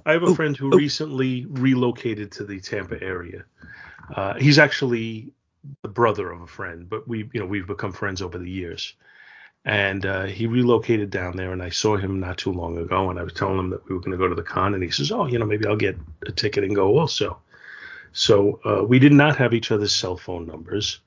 [0.06, 3.46] I have a friend who recently relocated to the Tampa area.
[4.14, 5.32] Uh, he's actually
[5.82, 8.94] the brother of a friend, but we you know we've become friends over the years.
[9.66, 13.20] And uh, he relocated down there, and I saw him not too long ago, and
[13.20, 14.90] I was telling him that we were going to go to the con, and he
[14.92, 17.42] says, "Oh, you know, maybe I'll get a ticket and go also."
[18.18, 21.02] So uh, we did not have each other's cell phone numbers,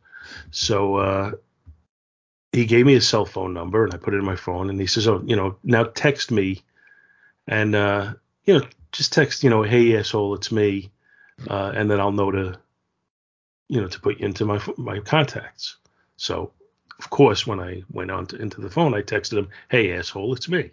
[0.53, 1.33] so uh,
[2.53, 4.81] he gave me his cell phone number, and I put it in my phone, and
[4.81, 6.63] he says, "Oh, you know, now text me,
[7.49, 10.93] and uh, you know, just text, you know, hey asshole, it's me,
[11.49, 12.57] uh, and then I'll know to,
[13.67, 15.79] you know, to put you into my my contacts."
[16.17, 16.53] So,
[17.01, 20.33] of course, when I went on to, into the phone, I texted him, "Hey asshole,
[20.33, 20.71] it's me."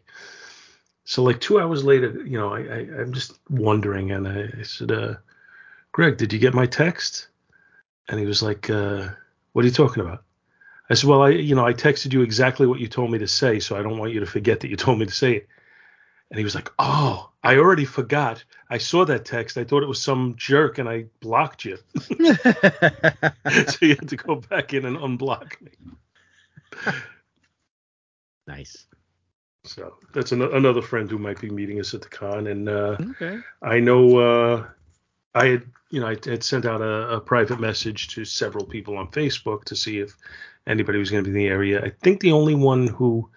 [1.03, 4.61] So like two hours later, you know, I, I I'm just wondering, and I, I
[4.61, 5.15] said, uh,
[5.97, 7.27] "Greg, did you get my text?"
[8.07, 9.09] And he was like, uh,
[9.53, 10.23] "What are you talking about?"
[10.91, 13.27] I said, "Well, I you know I texted you exactly what you told me to
[13.27, 15.47] say, so I don't want you to forget that you told me to say it."
[16.29, 18.43] And he was like, "Oh, I already forgot.
[18.69, 19.57] I saw that text.
[19.57, 24.35] I thought it was some jerk, and I blocked you." so you had to go
[24.35, 25.71] back in and unblock me.
[28.45, 28.85] Nice.
[29.65, 32.97] So that's an- another friend who might be meeting us at the con, and uh,
[33.01, 33.39] Okay.
[33.63, 34.67] I know uh,
[35.37, 38.97] I had you know I had sent out a, a private message to several people
[38.97, 40.15] on Facebook to see if
[40.65, 41.83] anybody was going to be in the area.
[41.83, 43.29] I think the only one who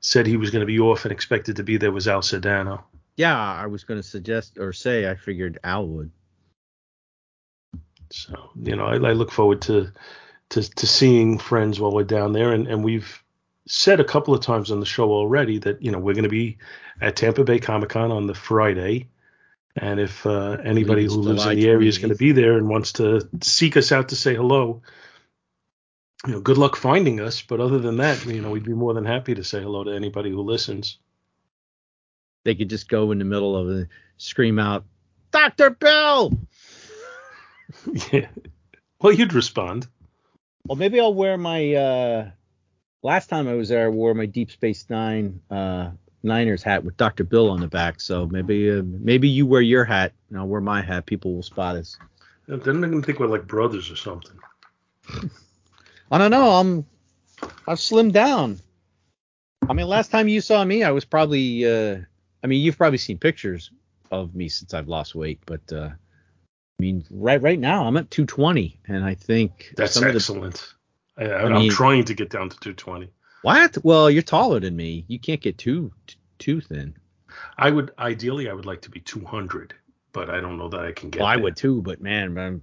[0.00, 2.82] said he was going to be off and expected to be there was Al Sedano.
[3.16, 6.10] Yeah, I was going to suggest or say I figured Al would.
[8.10, 9.92] So you know I, I look forward to,
[10.50, 13.22] to to seeing friends while we're down there, and and we've
[13.66, 16.30] said a couple of times on the show already that you know we're going to
[16.30, 16.56] be
[17.00, 19.08] at Tampa Bay Comic Con on the Friday,
[19.80, 22.56] and if uh, anybody who lives July in the area is going to be there
[22.58, 24.82] and wants to seek us out to say hello,
[26.26, 27.42] you know, good luck finding us.
[27.42, 29.90] But other than that, you know, we'd be more than happy to say hello to
[29.92, 30.98] anybody who listens.
[32.44, 34.84] They could just go in the middle of it, scream out,
[35.30, 35.70] Dr.
[35.70, 36.32] Bill!
[38.12, 38.28] yeah.
[39.00, 39.86] Well, you'd respond.
[40.66, 41.74] Well, maybe I'll wear my.
[41.74, 42.30] uh
[43.02, 45.90] Last time I was there, I wore my Deep Space Nine uh
[46.28, 47.24] Niners hat with Dr.
[47.24, 48.00] Bill on the back.
[48.00, 51.06] So maybe uh, maybe you wear your hat and I'll wear my hat.
[51.06, 51.96] People will spot us.
[52.46, 54.38] Then they're to think we're like brothers or something.
[56.10, 56.50] I don't know.
[56.50, 56.86] I'm
[57.66, 58.58] I've slimmed down.
[59.68, 61.64] I mean, last time you saw me, I was probably.
[61.66, 61.98] uh
[62.42, 63.70] I mean, you've probably seen pictures
[64.10, 68.10] of me since I've lost weight, but uh I mean, right right now I'm at
[68.10, 70.74] 220, and I think That's of the- excellent.
[71.18, 73.10] I, mean- trying to get down to 220.
[73.42, 73.76] what?
[73.82, 75.04] Well, you're taller than me.
[75.08, 75.92] You can't get too
[76.38, 76.94] too thin.
[77.56, 79.74] I would ideally I would like to be 200,
[80.12, 81.20] but I don't know that I can get.
[81.20, 82.62] Well, I would too, but man, man,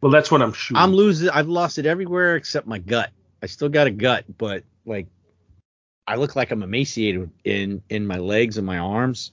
[0.00, 0.82] Well, that's what I'm shooting.
[0.82, 1.28] I'm losing.
[1.30, 3.10] I've lost it everywhere except my gut.
[3.42, 5.06] I still got a gut, but like,
[6.06, 9.32] I look like I'm emaciated in in my legs and my arms,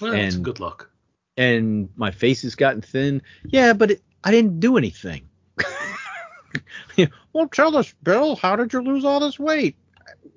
[0.00, 0.90] Well, that's and- good luck.
[1.36, 3.22] and my face has gotten thin.
[3.46, 5.28] Yeah, but it, I didn't do anything.
[7.32, 9.76] well, tell us, Bill, how did you lose all this weight?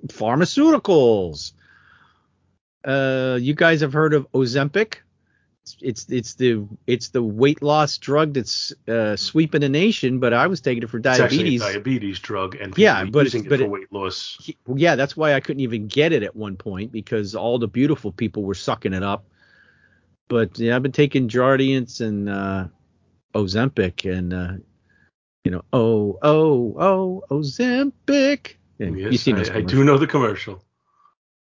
[0.08, 1.54] Pharmaceuticals.
[2.84, 4.96] Uh, you guys have heard of Ozempic?
[5.64, 10.34] It's it's, it's the it's the weight loss drug that's uh, sweeping the nation, but
[10.34, 11.62] I was taking it for It's a diabetes.
[11.62, 14.38] diabetes drug, and Yeah, but using it's- it but for it- weight loss.
[14.42, 17.68] He- yeah, that's why I couldn't even get it at one point because all the
[17.68, 19.26] beautiful people were sucking it up.
[20.30, 22.68] But yeah, I've been taking Jardiance and uh,
[23.36, 24.54] Ozempic and uh,
[25.44, 28.56] you know, oh, oh, oh, Ozempic.
[28.80, 30.64] And Yes, you've seen those I, I do know the commercial.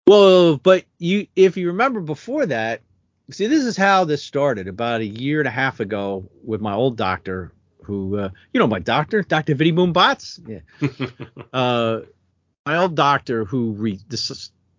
[0.07, 2.81] Well, but you, if you remember before that,
[3.31, 6.75] see, this is how this started about a year and a half ago with my
[6.75, 7.53] old doctor,
[7.85, 10.41] who, uh, you know, my doctor, Doctor Vinny Boom Bots.
[10.47, 10.61] Yeah.
[11.53, 12.01] uh,
[12.67, 14.01] my old doctor who re-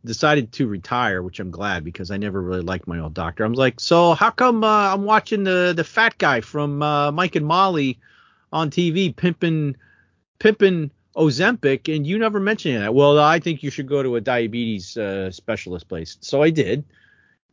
[0.06, 3.44] decided to retire, which I'm glad because I never really liked my old doctor.
[3.44, 7.36] I'm like, so how come uh, I'm watching the the fat guy from uh, Mike
[7.36, 8.00] and Molly
[8.52, 9.76] on TV pimping
[10.40, 12.94] pimping Ozempic and you never mentioned that?
[12.94, 16.18] Well, I think you should go to a diabetes uh, specialist place.
[16.22, 16.84] So I did.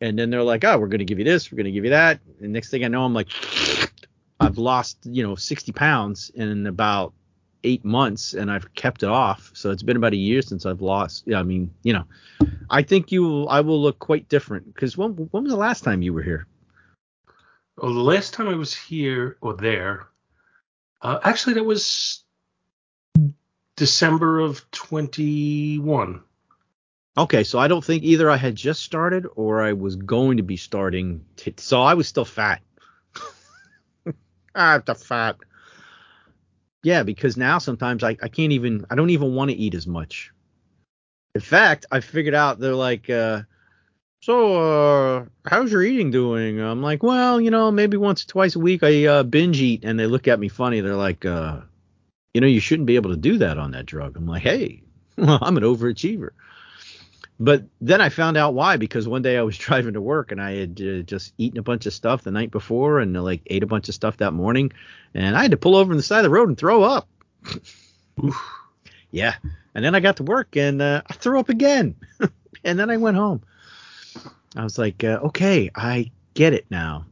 [0.00, 1.84] And then they're like, oh, we're going to give you this, we're going to give
[1.84, 2.20] you that.
[2.40, 3.28] And next thing I know, I'm like,
[4.40, 7.12] I've lost, you know, 60 pounds in about
[7.64, 9.50] eight months and I've kept it off.
[9.54, 11.24] So it's been about a year since I've lost.
[11.26, 12.04] Yeah, I mean, you know,
[12.70, 16.00] I think you I will look quite different because when, when was the last time
[16.00, 16.46] you were here?
[17.76, 20.08] Well, the last time I was here or there,
[21.02, 22.24] uh, actually, that was
[23.80, 26.20] December of 21.
[27.16, 30.42] Okay, so I don't think either I had just started or I was going to
[30.42, 31.24] be starting.
[31.36, 32.60] T- so I was still fat.
[34.54, 35.36] ah, the fat.
[36.82, 39.86] Yeah, because now sometimes I, I can't even I don't even want to eat as
[39.86, 40.30] much.
[41.34, 43.44] In fact, I figured out they're like, uh,
[44.20, 46.60] so uh, how's your eating doing?
[46.60, 49.86] I'm like, well, you know, maybe once or twice a week I uh, binge eat,
[49.86, 50.82] and they look at me funny.
[50.82, 51.60] They're like, uh,
[52.34, 54.16] you know, you shouldn't be able to do that on that drug.
[54.16, 54.82] I'm like, hey,
[55.18, 56.30] I'm an overachiever.
[57.38, 60.40] But then I found out why because one day I was driving to work and
[60.40, 63.42] I had uh, just eaten a bunch of stuff the night before and uh, like
[63.46, 64.72] ate a bunch of stuff that morning
[65.14, 67.08] and I had to pull over on the side of the road and throw up.
[69.10, 69.34] yeah.
[69.74, 71.96] And then I got to work and uh, I threw up again.
[72.64, 73.42] and then I went home.
[74.56, 77.06] I was like, uh, okay, I get it now.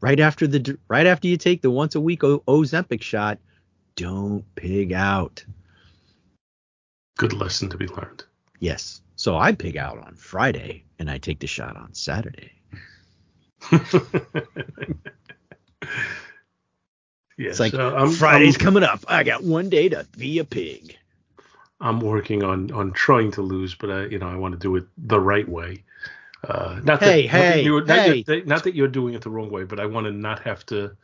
[0.00, 3.38] right after the right after you take the once a week o- Ozempic shot,
[3.96, 5.44] don't pig out.
[7.18, 8.24] Good lesson to be learned.
[8.60, 9.00] Yes.
[9.16, 12.52] So I pig out on Friday and I take the shot on Saturday.
[17.38, 19.04] Yeah, It's like so I'm- Friday's I'm- coming up.
[19.08, 20.96] I got one day to be a pig.
[21.82, 24.74] I'm working on on trying to lose, but I, you know, I want to do
[24.76, 25.84] it the right way.
[26.48, 28.22] Uh, not Hey, that, not that hey, not hey.
[28.22, 30.64] that- not that you're doing it the wrong way, but I want to not have
[30.66, 30.96] to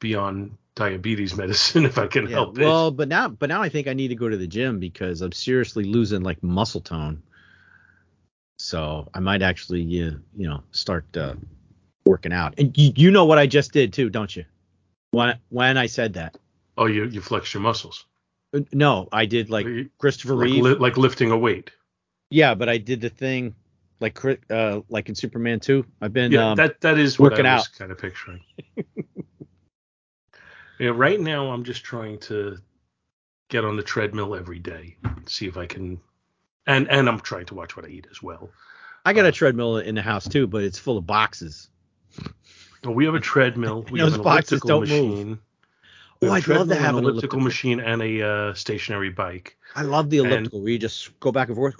[0.00, 3.68] be on diabetes medicine if I can Yeah, help well, but now but now I
[3.68, 7.22] think I need to go to the gym because I'm seriously losing like muscle tone.
[8.58, 11.34] So I might actually you, you know start uh,
[12.04, 12.54] working out.
[12.58, 14.44] And you, you know what I just did too, don't you?
[15.10, 16.36] When when I said that.
[16.76, 18.06] Oh, you you flex your muscles,
[18.54, 19.66] Uh, No, I did like
[19.98, 20.64] Christopher like, Reeve.
[20.64, 21.70] li- like lifting a weight.
[22.30, 23.54] yeah, but I did the thing
[24.00, 24.18] like
[24.50, 25.84] uh like in Superman 2.
[26.00, 27.78] I've been yeah, um, that that is what working I was out.
[27.78, 28.40] kind of picturing.
[30.78, 32.58] yeah, right now I'm just trying to
[33.48, 36.00] get on the treadmill every day, see if I can,
[36.66, 38.50] and and I'm trying to watch what I eat as well.
[39.04, 41.68] I got a treadmill in the house too, but it's full of boxes.
[42.84, 43.84] Well, we have a treadmill.
[43.90, 45.16] We Those have an boxes elliptical don't move.
[45.18, 45.38] machine.
[46.20, 49.56] We Oh, I'd love to have an elliptical, machine and a uh, stationary bike.
[49.76, 51.76] I love the And- elliptical where you just go back and forth.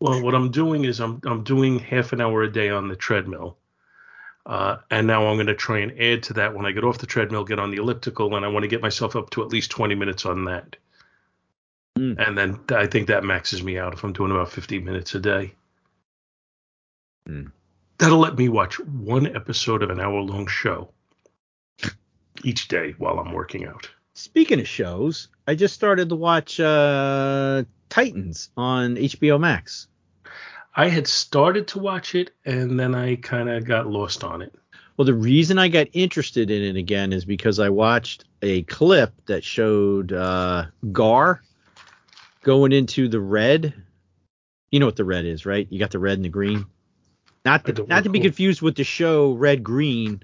[0.00, 2.96] Well, what I'm doing is I'm I'm doing half an hour a day on the
[2.96, 3.56] treadmill,
[4.44, 6.98] uh, and now I'm going to try and add to that when I get off
[6.98, 9.48] the treadmill, get on the elliptical, and I want to get myself up to at
[9.48, 10.76] least 20 minutes on that.
[11.96, 12.14] Hmm.
[12.18, 15.20] And then I think that maxes me out if I'm doing about 15 minutes a
[15.20, 15.54] day.
[17.26, 17.46] Hmm.
[17.98, 20.90] That'll let me watch one episode of an hour long show
[22.42, 23.88] each day while I'm working out.
[24.14, 29.86] Speaking of shows, I just started to watch uh, Titans on HBO Max.
[30.74, 34.54] I had started to watch it and then I kind of got lost on it.
[34.96, 39.12] Well, the reason I got interested in it again is because I watched a clip
[39.26, 41.42] that showed uh, Gar
[42.42, 43.74] going into the red.
[44.70, 45.66] You know what the red is, right?
[45.70, 46.66] You got the red and the green.
[47.44, 50.22] Not the, not to be confused with the show Red Green,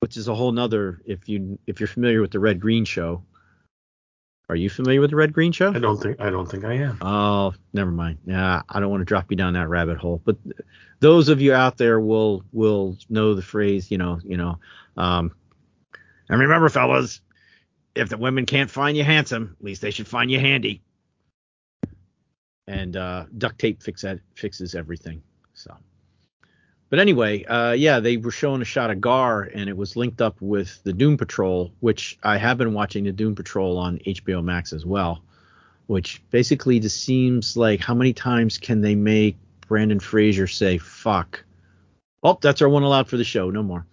[0.00, 1.00] which is a whole nother.
[1.04, 3.22] If you if you're familiar with the Red Green show,
[4.50, 5.72] are you familiar with the Red Green show?
[5.72, 6.98] I don't think I don't think I am.
[7.00, 8.18] Oh, never mind.
[8.26, 10.20] Yeah, I don't want to drop you down that rabbit hole.
[10.24, 10.38] But
[10.98, 13.92] those of you out there will will know the phrase.
[13.92, 14.58] You know, you know.
[14.96, 15.32] Um,
[16.28, 17.20] and remember, fellas,
[17.94, 20.82] if the women can't find you handsome, at least they should find you handy.
[22.66, 25.22] And uh, duct tape fix that, fixes everything.
[25.54, 25.76] So.
[26.90, 30.20] But anyway, uh, yeah, they were showing a shot of Gar, and it was linked
[30.20, 34.42] up with the Doom Patrol, which I have been watching the Doom Patrol on HBO
[34.42, 35.22] Max as well.
[35.86, 39.36] Which basically just seems like how many times can they make
[39.68, 41.44] Brendan Fraser say "fuck"?
[42.24, 43.50] Oh, that's our one allowed for the show.
[43.50, 43.86] No more.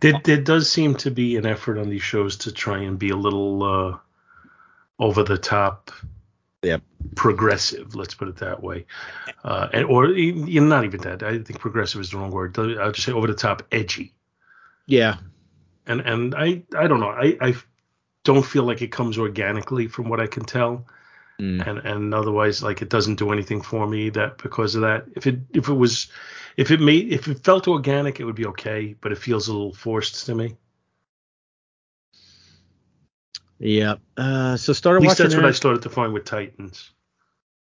[0.00, 3.10] There, there does seem to be an effort on these shows to try and be
[3.10, 3.98] a little uh,
[4.98, 5.90] over the top
[6.66, 6.82] yep.
[7.14, 8.86] progressive, let's put it that way.
[9.44, 11.22] Uh, and or not even that.
[11.22, 12.58] I think progressive is the wrong word.
[12.58, 14.14] I'll just say over the top edgy.
[14.86, 15.16] Yeah.
[15.86, 17.10] And and I I don't know.
[17.10, 17.54] I I
[18.24, 20.86] don't feel like it comes organically from what I can tell.
[21.40, 21.66] Mm.
[21.66, 25.06] And and otherwise like it doesn't do anything for me that because of that.
[25.14, 26.08] If it if it was
[26.56, 29.52] if it made if it felt organic it would be okay, but it feels a
[29.52, 30.56] little forced to me.
[33.58, 33.96] Yeah.
[34.16, 35.24] Uh, so started At least watching.
[35.30, 35.44] that's what.
[35.44, 36.90] I started to find with Titans.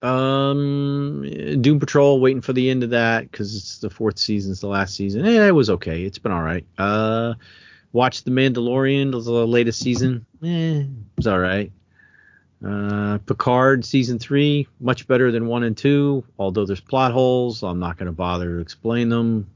[0.03, 1.23] Um,
[1.61, 4.67] Doom Patrol, waiting for the end of that because it's the fourth season, it's the
[4.67, 5.27] last season.
[5.27, 6.05] Eh, it was okay.
[6.05, 6.65] It's been all right.
[6.79, 7.35] Uh,
[7.93, 10.25] watched The Mandalorian, the latest season.
[10.43, 11.71] Eh, it was all right.
[12.65, 16.25] Uh, Picard season three, much better than one and two.
[16.39, 19.51] Although there's plot holes, I'm not going to bother to explain them.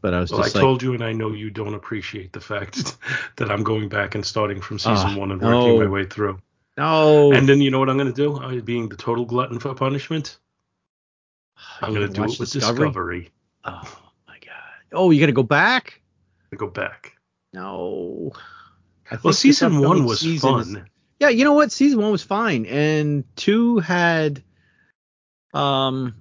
[0.00, 2.40] But I was Well, I like, told you, and I know you don't appreciate the
[2.40, 2.96] fact
[3.36, 5.58] that I'm going back and starting from season Ah, one and no.
[5.64, 6.38] working my way through.
[6.76, 7.32] no.
[7.32, 8.38] And then you know what I'm going to do?
[8.38, 10.38] I, being the total glutton for punishment,
[11.82, 12.86] I'm going to do it with Discovery?
[12.88, 13.30] Discovery.
[13.64, 14.54] oh my god.
[14.92, 16.00] Oh, you got to go back?
[16.52, 17.16] I go back.
[17.52, 18.32] No.
[19.24, 20.90] Well, season one was season is- fun.
[21.20, 21.72] Yeah, you know what?
[21.72, 24.44] Season one was fine, and two had
[25.52, 26.14] um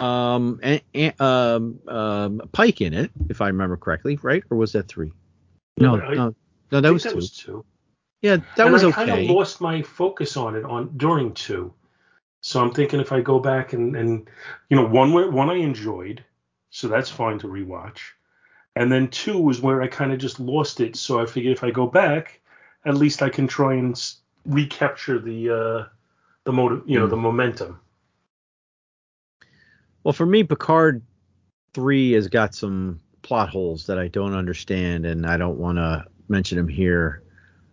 [0.00, 4.42] um and, a- um um Pike in it, if I remember correctly, right?
[4.50, 5.12] Or was that three?
[5.78, 6.34] No, I- no,
[6.72, 7.16] no, that was that two.
[7.16, 7.64] was two.
[8.22, 9.06] Yeah, that and was I okay.
[9.06, 11.72] kind of lost my focus on it on during two.
[12.42, 14.28] So I'm thinking if I go back and, and
[14.68, 16.24] you know one where one I enjoyed,
[16.70, 17.98] so that's fine to rewatch.
[18.76, 20.96] And then two was where I kind of just lost it.
[20.96, 22.40] So I figured if I go back,
[22.84, 24.00] at least I can try and
[24.46, 25.84] recapture the uh,
[26.44, 27.10] the motive, you know, Mm.
[27.10, 27.80] the momentum.
[30.02, 31.02] Well, for me, Picard
[31.74, 36.06] three has got some plot holes that I don't understand, and I don't want to
[36.28, 37.22] mention them here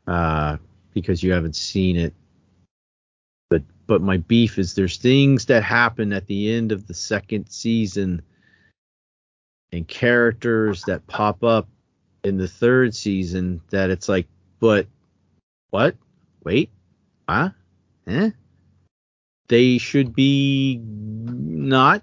[0.08, 0.58] uh,
[0.94, 2.14] because you haven't seen it.
[3.50, 7.48] But but my beef is there's things that happen at the end of the second
[7.50, 8.22] season
[9.72, 11.68] and characters that pop up
[12.24, 14.28] in the third season that it's like,
[14.60, 14.88] but
[15.70, 15.96] what?
[16.44, 16.72] Wait,
[17.28, 17.50] huh?
[18.08, 18.32] Eh?
[19.48, 22.02] They should be not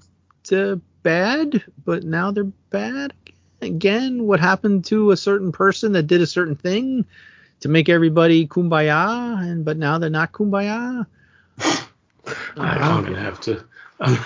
[0.53, 3.13] uh, bad, but now they're bad
[3.61, 4.27] again.
[4.27, 7.05] What happened to a certain person that did a certain thing
[7.61, 11.07] to make everybody kumbaya, and but now they're not kumbaya?
[11.59, 11.89] I,
[12.57, 13.65] I'm gonna have to.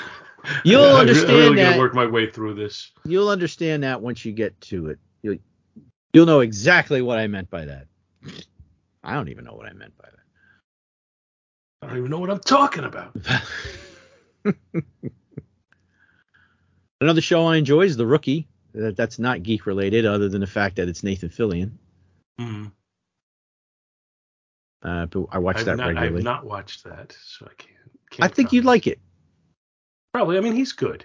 [0.64, 1.70] You'll I'm understand really that.
[1.70, 2.92] gonna work my way through this.
[3.04, 4.98] You'll understand that once you get to it.
[5.22, 5.38] You'll
[6.12, 7.86] you'll know exactly what I meant by that.
[9.02, 10.18] I don't even know what I meant by that.
[11.82, 13.16] I don't even know what I'm talking about.
[17.01, 18.49] Another show I enjoy is The Rookie.
[18.74, 21.72] That, that's not geek related, other than the fact that it's Nathan Fillion.
[22.40, 22.72] Mm.
[24.82, 26.18] Uh, but I watch I've that not, regularly.
[26.18, 27.74] I've not watched that, so I can't.
[28.12, 28.99] I can't think you'd like it.
[30.12, 30.38] Probably.
[30.38, 31.05] I mean, he's good,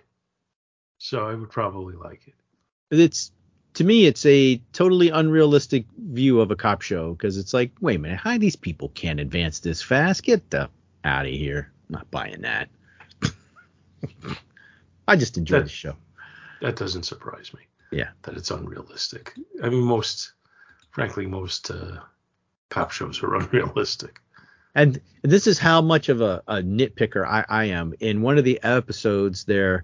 [0.99, 2.35] so I would probably like it.
[2.91, 3.31] It's
[3.75, 7.95] to me, it's a totally unrealistic view of a cop show because it's like, wait
[7.95, 10.23] a minute, how these people can't advance this fast?
[10.23, 10.69] Get the
[11.03, 11.71] out of here!
[11.89, 12.69] I'm not buying that.
[15.07, 15.95] I just enjoy That- the show.
[16.61, 17.61] That doesn't surprise me.
[17.91, 18.09] Yeah.
[18.23, 19.33] That it's unrealistic.
[19.61, 20.31] I mean, most,
[20.91, 21.97] frankly, most uh,
[22.69, 24.19] cop shows are unrealistic.
[24.73, 27.93] And this is how much of a, a nitpicker I, I am.
[27.99, 29.83] In one of the episodes, they're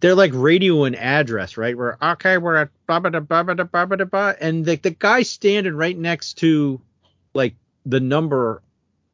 [0.00, 1.74] they're like radio and address, right?
[1.78, 4.90] We're okay, we're at blah blah blah blah blah blah blah, blah and the the
[4.90, 6.78] guy standing right next to
[7.32, 7.54] like
[7.86, 8.60] the number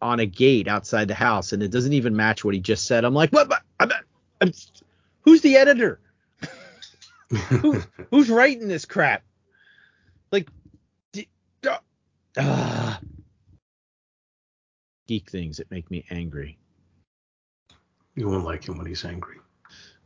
[0.02, 3.04] on a gate outside the house, and it doesn't even match what he just said.
[3.04, 3.48] I'm like, what?
[3.48, 3.92] what I'm,
[4.40, 4.52] I'm,
[5.30, 6.00] who's the editor?
[7.30, 9.22] Who, who's writing this crap?
[10.32, 10.48] Like,
[11.12, 11.28] d-
[12.36, 12.96] uh,
[15.06, 16.58] geek things that make me angry.
[18.16, 19.36] You won't like him when he's angry.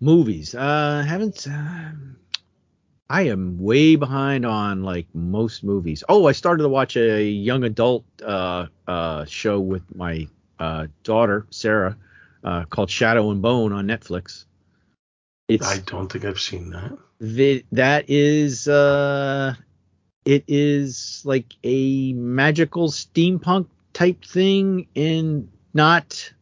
[0.01, 0.55] Movies.
[0.55, 1.47] Uh, haven't.
[1.51, 1.93] Uh,
[3.09, 6.05] I am way behind on like most movies.
[6.11, 11.47] Oh, I started to watch a young adult uh, uh, show with my uh, daughter
[11.49, 11.97] Sarah
[12.43, 14.45] uh, called Shadow and Bone on Netflix.
[15.49, 16.97] It's I don't think I've seen that.
[17.21, 19.55] the, that is uh,
[20.25, 26.33] it is like a magical steampunk type thing in not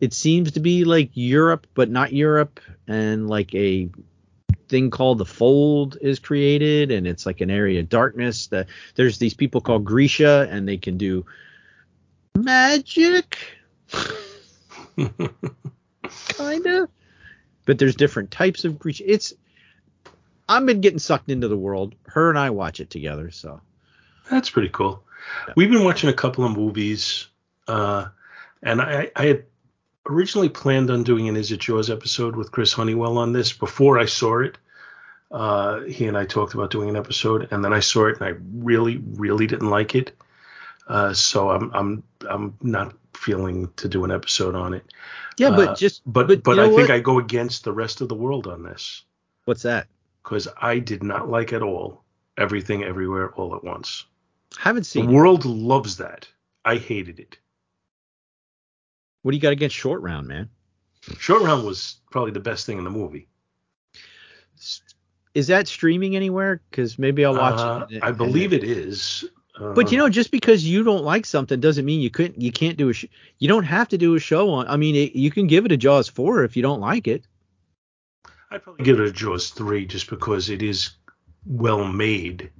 [0.00, 2.60] it seems to be like Europe but not Europe.
[2.86, 3.88] And like a
[4.68, 9.18] thing called the fold is created and it's like an area of darkness that there's
[9.18, 11.26] these people called Grisha and they can do
[12.36, 13.38] magic.
[14.96, 16.88] Kind of
[17.64, 19.32] but there's different types of Grisha it's
[20.48, 23.60] I've been getting sucked into the world her and I watch it together so
[24.30, 25.02] That's pretty cool.
[25.56, 27.28] We've been watching a couple of movies,
[27.68, 28.06] uh,
[28.62, 29.44] and I, I had
[30.08, 33.98] originally planned on doing an Is It Yours episode with Chris Honeywell on this before
[33.98, 34.58] I saw it.
[35.30, 38.28] Uh, he and I talked about doing an episode, and then I saw it, and
[38.28, 40.12] I really, really didn't like it.
[40.86, 44.84] Uh, so I'm, I'm, I'm not feeling to do an episode on it.
[45.38, 46.90] Yeah, but Uh, just- but, but but, I think what?
[46.90, 49.04] I go against the rest of the world on this
[49.46, 49.88] what's that
[50.22, 52.02] because I did not like at all
[52.38, 54.04] everything everywhere all at once.
[54.58, 55.12] haven't The seen it.
[55.12, 56.28] world loves that.
[56.64, 57.36] I hated it.
[59.22, 60.48] what do you got against short round man
[61.18, 63.28] Short Round was probably the best thing in the movie.
[65.34, 69.24] is that streaming anywhere because maybe I'll watch Uh, it I believe it is.
[69.58, 72.76] But you know, just because you don't like something doesn't mean you couldn't, you can't
[72.76, 73.06] do a, sh-
[73.38, 74.66] you don't have to do a show on.
[74.66, 77.24] I mean, it, you can give it a Jaws four if you don't like it.
[78.50, 80.90] I'd probably give it a Jaws three just because it is
[81.46, 82.50] well made,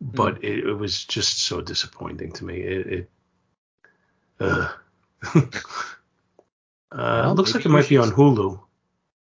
[0.00, 2.56] but it, it was just so disappointing to me.
[2.60, 3.10] It, it
[4.38, 4.68] uh,
[5.34, 5.42] uh,
[6.92, 8.60] Well, looks like it might be on Hulu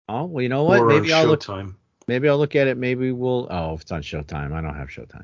[0.09, 0.81] Oh well, you know what?
[0.81, 1.39] or Maybe I'll look.
[1.39, 1.75] Showtime.
[2.07, 2.77] Maybe I'll look at it.
[2.77, 3.47] Maybe we'll.
[3.49, 4.51] Oh, if it's on Showtime.
[4.51, 5.23] I don't have Showtime.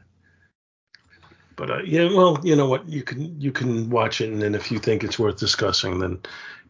[1.57, 2.87] But uh, yeah, well, you know what?
[2.87, 6.19] You can you can watch it, and then if you think it's worth discussing, then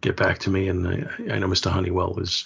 [0.02, 0.70] get back to me.
[0.70, 1.70] And I, I know Mr.
[1.70, 2.46] Honeywell is,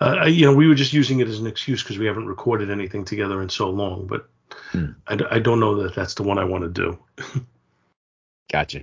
[0.00, 2.26] uh, I- you know, we were just using it as an excuse because we haven't
[2.26, 4.06] recorded anything together in so long.
[4.06, 4.28] But
[4.72, 4.92] Hmm.
[5.06, 6.98] I, I don't know that that's the one I want to do.
[8.52, 8.82] Gotcha.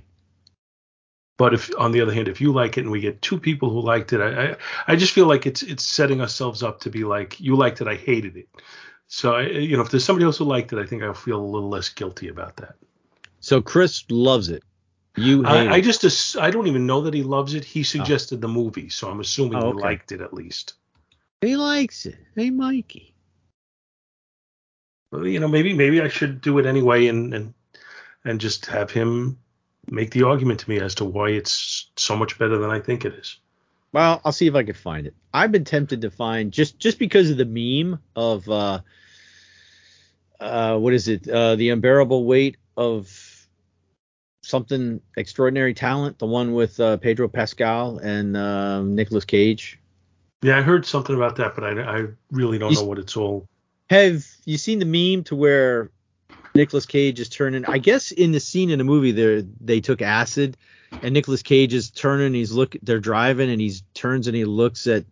[1.38, 3.68] But if, on the other hand, if you like it and we get two people
[3.70, 4.56] who liked it, I, I,
[4.88, 7.88] I just feel like it's it's setting ourselves up to be like, you liked it,
[7.88, 8.48] I hated it.
[9.08, 11.40] So I, you know, if there's somebody else who liked it, I think I'll feel
[11.40, 12.76] a little less guilty about that.
[13.46, 14.64] So Chris loves it.
[15.16, 17.64] You I, I just ass- I don't even know that he loves it.
[17.64, 20.74] He suggested the movie, so I'm assuming Oh, he liked it at least.
[21.42, 22.16] He likes it.
[22.34, 23.14] Hey, Mikey.
[25.12, 27.54] Well, you know, maybe maybe I should do it anyway and and
[28.24, 29.38] and just have him
[29.86, 33.04] make the argument to me as to why it's so much better than I think
[33.04, 33.38] it is.
[33.92, 35.14] Well, I'll see if I can find it.
[35.32, 38.80] I've been tempted to find just just because of the meme of uh
[40.40, 41.28] uh what is it?
[41.28, 43.25] Uh the unbearable weight of
[44.46, 49.78] something extraordinary talent, the one with uh, Pedro Pascal and uh, Nicolas Cage.
[50.42, 53.16] Yeah, I heard something about that, but I, I really don't You know what it's
[53.16, 53.46] all.
[53.90, 55.90] Have you seen the meme to where
[56.54, 57.64] Nicolas Cage is turning?
[57.66, 60.56] I guess in the scene in the movie there they took acid
[61.02, 62.34] and Nicolas Cage is turning.
[62.34, 62.76] He's look.
[62.82, 65.04] They're driving and he's turns and he looks at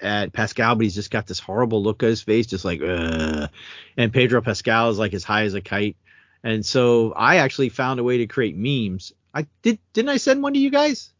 [0.00, 2.80] at Pascal, but he's just got this horrible look on his face, just like.
[2.82, 3.50] Ugh.
[3.96, 5.96] And Pedro Pascal is like as high as a kite.
[6.42, 9.12] And so I actually found a way to create memes.
[9.34, 9.78] I did.
[9.92, 11.12] Didn't I send one to you guys?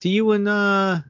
[0.00, 1.00] To you and uh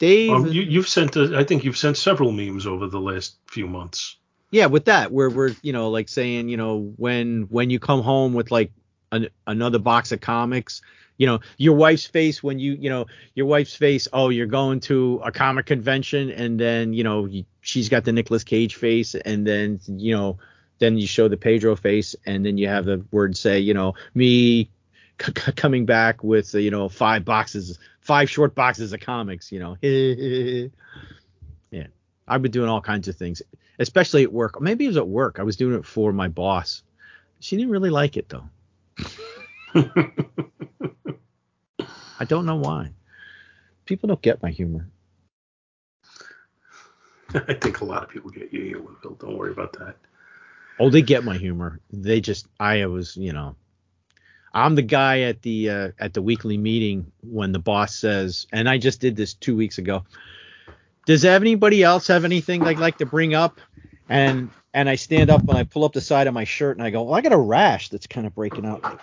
[0.00, 0.30] Dave.
[0.30, 3.66] Um, you, you've sent, a, I think you've sent several memes over the last few
[3.66, 4.16] months.
[4.50, 8.02] Yeah, with that, where we're you know like saying you know when when you come
[8.02, 8.72] home with like
[9.12, 10.82] an, another box of comics,
[11.18, 14.08] you know your wife's face when you you know your wife's face.
[14.12, 18.12] Oh, you're going to a comic convention, and then you know you, she's got the
[18.12, 20.38] Nicolas Cage face, and then you know
[20.80, 23.94] then you show the Pedro face, and then you have the word say you know
[24.14, 24.68] me
[25.20, 29.52] c- c- coming back with uh, you know five boxes, five short boxes of comics.
[29.52, 29.76] You know,
[31.70, 31.86] yeah.
[32.26, 33.42] I've been doing all kinds of things,
[33.78, 34.60] especially at work.
[34.60, 35.38] Maybe it was at work.
[35.38, 36.82] I was doing it for my boss.
[37.40, 38.48] She didn't really like it though.
[42.20, 42.92] I don't know why.
[43.86, 44.86] People don't get my humor.
[47.34, 49.14] I think a lot of people get you, you Bill.
[49.14, 49.96] Don't worry about that.
[50.80, 51.78] Oh, they get my humor.
[51.92, 53.54] They just I was, you know,
[54.52, 58.68] I'm the guy at the uh, at the weekly meeting when the boss says, and
[58.68, 60.04] I just did this two weeks ago.
[61.06, 63.60] Does anybody else have anything they'd like to bring up
[64.08, 66.86] and and I stand up and I pull up the side of my shirt and
[66.86, 69.00] I go, well, I got a rash that's kind of breaking out.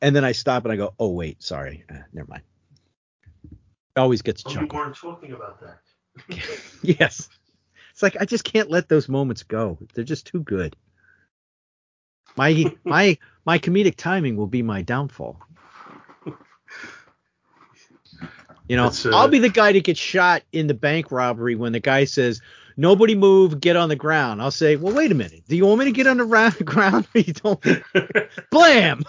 [0.00, 2.42] And then I stop and I go, oh wait, sorry, uh, never mind.
[3.96, 5.80] Always gets Oh, you weren't talking about that.
[6.82, 7.28] yes.
[7.92, 9.78] It's like I just can't let those moments go.
[9.92, 10.74] They're just too good.
[12.38, 15.40] My my my comedic timing will be my downfall.
[18.68, 21.72] You know, uh, I'll be the guy that gets shot in the bank robbery when
[21.72, 22.40] the guy says,
[22.76, 25.42] "Nobody move, get on the ground." I'll say, "Well, wait a minute.
[25.48, 27.08] Do you want me to get on the ra- ground?
[27.14, 27.60] you don't."
[28.50, 29.02] Blam!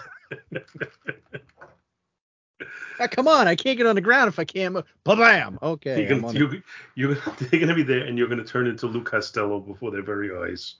[2.98, 4.84] Ah, come on, I can't get on the ground if I can't move.
[5.04, 5.58] Blam!
[5.62, 6.00] Okay.
[6.08, 6.62] you're gonna, you,
[6.94, 10.34] you're, they're gonna be there, and you're gonna turn into Lou Costello before their very
[10.34, 10.76] eyes.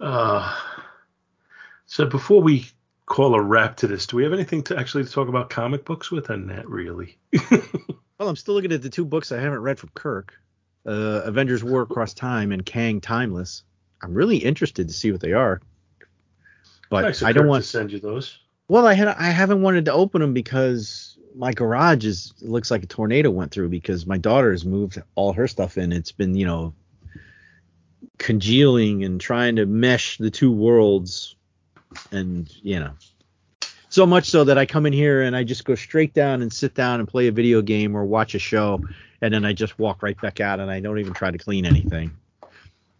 [0.00, 0.56] Uh,
[1.86, 2.66] so before we
[3.06, 6.10] call a wrap to this, do we have anything to actually talk about comic books
[6.10, 6.30] with?
[6.30, 7.18] And not really.
[8.20, 10.34] Well, I'm still looking at the two books I haven't read from Kirk,
[10.84, 13.62] uh, Avengers: War Across Time and Kang Timeless.
[14.02, 15.62] I'm really interested to see what they are,
[16.90, 17.64] but nice I don't want.
[17.64, 18.38] to send you those.
[18.68, 22.82] Well, I had I haven't wanted to open them because my garage is looks like
[22.82, 25.90] a tornado went through because my daughter has moved all her stuff in.
[25.90, 26.74] It's been you know
[28.20, 31.34] congealing and trying to mesh the two worlds,
[32.12, 32.92] and you know
[33.90, 36.52] so much so that I come in here and I just go straight down and
[36.52, 38.80] sit down and play a video game or watch a show,
[39.20, 41.66] and then I just walk right back out and I don't even try to clean
[41.66, 42.12] anything.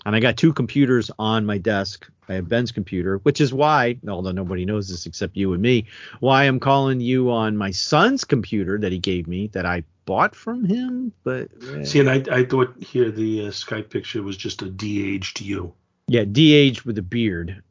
[0.05, 2.11] And I got two computers on my desk.
[2.29, 5.87] I have Ben's computer, which is why, although nobody knows this except you and me,
[6.19, 10.35] why I'm calling you on my son's computer that he gave me that I bought
[10.35, 11.13] from him.
[11.23, 14.69] But eh, See, and I, I thought here the uh, Skype picture was just a
[14.69, 15.73] de-aged you.
[16.09, 17.63] yeah, de-aged with a beard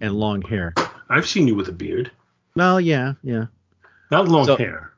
[0.00, 0.74] and long hair.
[1.10, 2.12] I've seen you with a beard,
[2.54, 3.46] Well, yeah, yeah.
[4.12, 4.92] not long So- hair.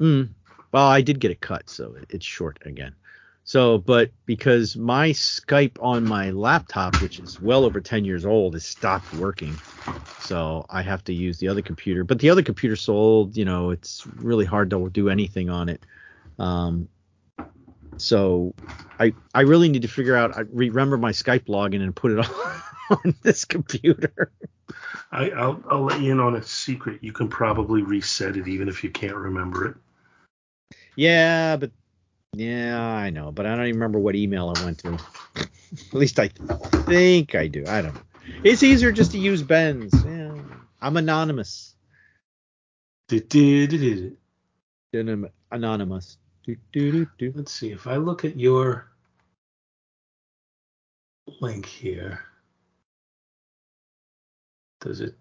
[0.00, 0.28] Mm.
[0.70, 2.94] Well, I did get it cut, so it- it's short again.
[3.46, 8.54] So, but because my Skype on my laptop, which is well over 10 years old,
[8.54, 9.54] has stopped working.
[10.20, 12.04] So I have to use the other computer.
[12.04, 15.68] But the other computer's so old, you know, it's really hard to do anything on
[15.68, 15.84] it.
[16.38, 16.88] Um,
[17.98, 18.54] so
[18.98, 22.18] I I really need to figure out, I remember my Skype login and put it
[22.20, 24.32] on, on this computer.
[25.12, 27.04] I, I'll, I'll let you in on a secret.
[27.04, 29.76] You can probably reset it even if you can't remember it.
[30.96, 31.70] Yeah, but
[32.36, 34.98] yeah, I know, but I don't even remember what email I went to.
[35.36, 37.64] At least I think I do.
[37.66, 38.00] I don't know.
[38.42, 39.92] It's easier just to use Ben's.
[40.04, 40.34] Yeah,
[40.80, 41.74] I'm anonymous.
[45.50, 46.18] Anonymous.
[47.20, 48.90] Let's see if I look at your
[51.40, 52.20] link here.
[54.80, 55.16] Does it?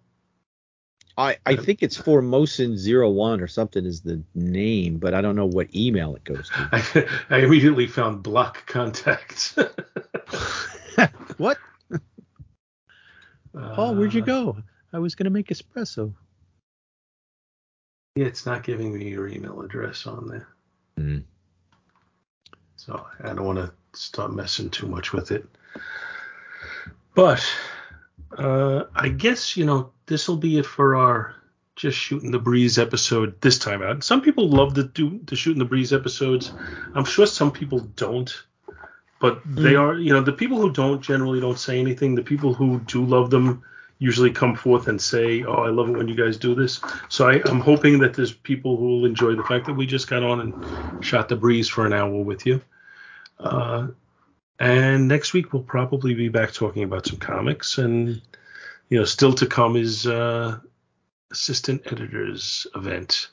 [1.18, 5.73] I, I think it's Formosan01 or something is the name, but I don't know what
[5.76, 6.69] email it goes to.
[6.72, 9.56] I, I immediately found block contacts.
[11.38, 11.57] what?
[13.56, 14.57] Paul, where'd you Uh, go?
[14.91, 16.14] I was going to make espresso.
[18.15, 20.48] Yeah, it's not giving me your email address on there.
[20.98, 21.19] Hmm.
[22.76, 25.48] So I don't want to start messing too much with it.
[27.15, 27.44] But
[28.38, 31.36] uh, I guess, you know, this will be it for our
[31.76, 34.04] just shooting the breeze episode this time out.
[34.04, 36.52] Some people love the do the shooting the breeze episodes.
[36.94, 38.32] I'm sure some people don't.
[39.20, 39.80] But they Mm.
[39.80, 42.14] are, you know, the people who don't generally don't say anything.
[42.16, 43.64] The people who do love them
[44.00, 47.30] usually come forth and say, "Oh, I love it when you guys do this." So
[47.30, 50.24] I, I'm hoping that there's people who will enjoy the fact that we just got
[50.24, 50.54] on and
[51.04, 52.62] shot the breeze for an hour with you.
[53.40, 53.88] Uh,
[54.60, 58.22] and next week we'll probably be back talking about some comics, and
[58.90, 60.60] you know, still to come is uh,
[61.32, 63.30] assistant editors event,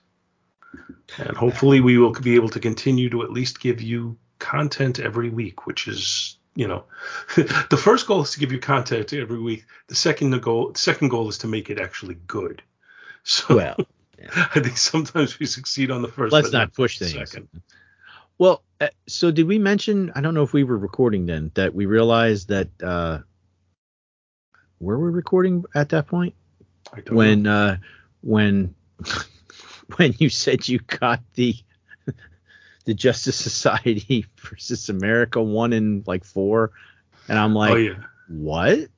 [1.18, 5.28] and hopefully we will be able to continue to at least give you content every
[5.28, 6.84] week, which is you know,
[7.36, 9.64] the first goal is to give you content every week.
[9.88, 12.62] The second goal, the second goal is to make it actually good.
[13.22, 13.76] So Well,
[14.34, 16.32] I think sometimes we succeed on the first.
[16.32, 17.30] let's but not push the things.
[17.30, 17.48] Second.
[18.38, 20.10] Well, uh, so did we mention?
[20.14, 23.18] I don't know if we were recording then that we realized that uh,
[24.80, 26.34] were we recording at that point
[27.10, 27.54] when know.
[27.54, 27.76] uh,
[28.22, 28.74] when
[29.96, 31.54] when you said you got the
[32.84, 36.72] the Justice Society versus America one in like four,
[37.28, 38.02] and I'm like, oh yeah.
[38.28, 38.88] what?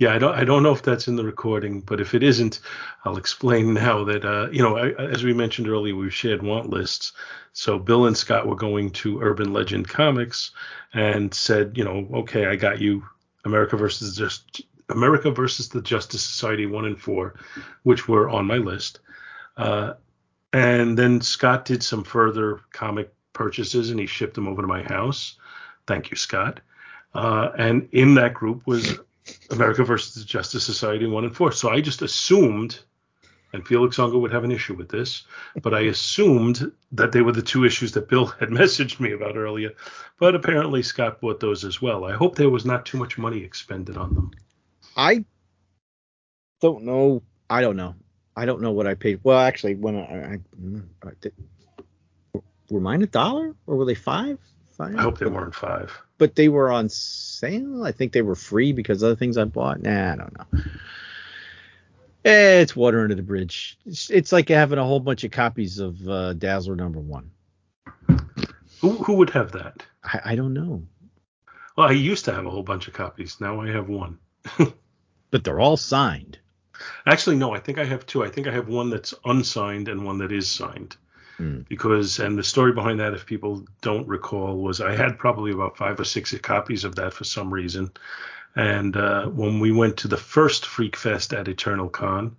[0.00, 2.60] yeah, I don't I don't know if that's in the recording, but if it isn't,
[3.04, 6.70] I'll explain now that uh, you know, I, as we mentioned earlier, we've shared want
[6.70, 7.12] lists.
[7.52, 10.52] So Bill and Scott were going to Urban Legend Comics
[10.94, 13.04] and said, you know, okay, I got you
[13.44, 14.62] America versus just
[14.92, 17.34] America versus the Justice Society one and four,
[17.82, 19.00] which were on my list.
[19.56, 19.94] Uh,
[20.52, 24.82] and then Scott did some further comic purchases and he shipped them over to my
[24.82, 25.36] house.
[25.86, 26.60] Thank you, Scott.
[27.14, 28.98] Uh, and in that group was
[29.50, 31.52] America versus the Justice Society one and four.
[31.52, 32.80] So I just assumed,
[33.52, 35.24] and Felix Unger would have an issue with this,
[35.62, 39.36] but I assumed that they were the two issues that Bill had messaged me about
[39.36, 39.70] earlier.
[40.18, 42.04] But apparently Scott bought those as well.
[42.04, 44.30] I hope there was not too much money expended on them.
[44.96, 45.24] I
[46.60, 47.22] don't know.
[47.50, 47.94] I don't know.
[48.36, 49.20] I don't know what I paid.
[49.22, 50.38] Well, actually, when I, I,
[51.08, 51.34] I did,
[52.70, 54.38] were mine a dollar or were they five?
[54.70, 54.96] Five.
[54.96, 55.92] I hope they weren't five.
[56.16, 57.84] But they were on sale.
[57.84, 59.82] I think they were free because other things I bought.
[59.82, 60.62] Nah, I don't know.
[62.24, 63.76] It's water under the bridge.
[63.84, 67.30] It's, it's like having a whole bunch of copies of uh, Dazzler number one.
[68.80, 69.84] Who who would have that?
[70.04, 70.82] I, I don't know,
[71.76, 73.40] Well, I used to have a whole bunch of copies.
[73.40, 74.18] Now I have one.
[75.30, 76.38] but they're all signed.
[77.06, 77.54] Actually, no.
[77.54, 78.24] I think I have two.
[78.24, 80.96] I think I have one that's unsigned and one that is signed.
[81.36, 81.60] Hmm.
[81.68, 85.76] Because and the story behind that, if people don't recall, was I had probably about
[85.76, 87.90] five or six copies of that for some reason.
[88.54, 92.36] And uh, when we went to the first Freak Fest at Eternal Con,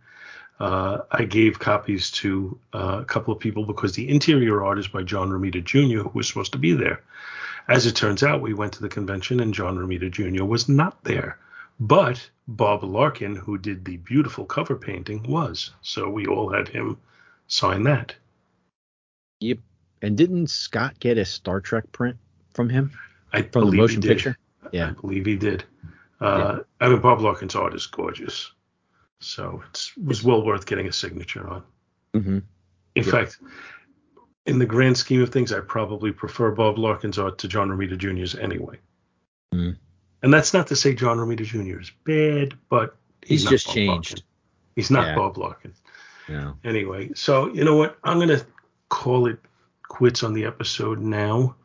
[0.60, 4.88] uh, I gave copies to uh, a couple of people because the interior art is
[4.88, 7.02] by John Romita Jr., who was supposed to be there.
[7.68, 10.44] As it turns out, we went to the convention and John Romita Jr.
[10.44, 11.38] was not there.
[11.80, 15.72] But Bob Larkin, who did the beautiful cover painting, was.
[15.82, 16.98] So we all had him
[17.48, 18.16] sign that.
[19.40, 19.60] Yep.
[20.02, 22.18] And didn't Scott get a Star Trek print
[22.54, 22.91] from him?
[23.32, 24.16] I from the motion he did.
[24.18, 24.38] picture?
[24.64, 24.91] I Yeah.
[24.91, 25.64] believe he did.
[26.22, 28.52] Uh, I mean, Bob Larkin's art is gorgeous.
[29.20, 31.64] So it was well worth getting a signature on.
[32.14, 32.38] Mm-hmm.
[32.95, 33.12] In Yeah.
[33.12, 33.40] fact,
[34.45, 37.98] in the grand scheme of things, I probably prefer Bob Larkin's art to John Romita
[37.98, 38.78] Jr.'s anyway.
[39.54, 39.78] Mm.
[40.24, 41.80] And that's not to say John Romita Jr.
[41.82, 44.10] is bad, but he's, He's just Bob changed.
[44.12, 44.24] Larkin.
[44.76, 45.16] He's not Yeah.
[45.16, 45.74] Bob Larkin.
[46.30, 46.54] Yeah.
[46.64, 47.98] Anyway, so you know what?
[48.04, 48.41] I'm gonna
[48.90, 49.38] call it
[49.90, 51.56] quits on the episode now.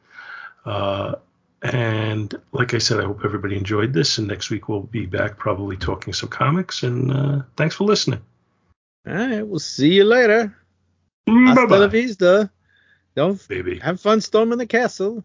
[0.67, 1.15] Uh,
[1.63, 4.19] and like I said, I hope everybody enjoyed this.
[4.19, 6.83] And next week we'll be back probably talking some comics.
[6.83, 8.21] And uh, thanks for listening.
[9.07, 9.43] All right.
[9.47, 10.55] We'll see you later.
[11.29, 11.87] Hasta la Bye-bye.
[11.87, 12.51] vista.
[13.17, 13.79] Don't Baby.
[13.81, 15.25] have fun storming the castle.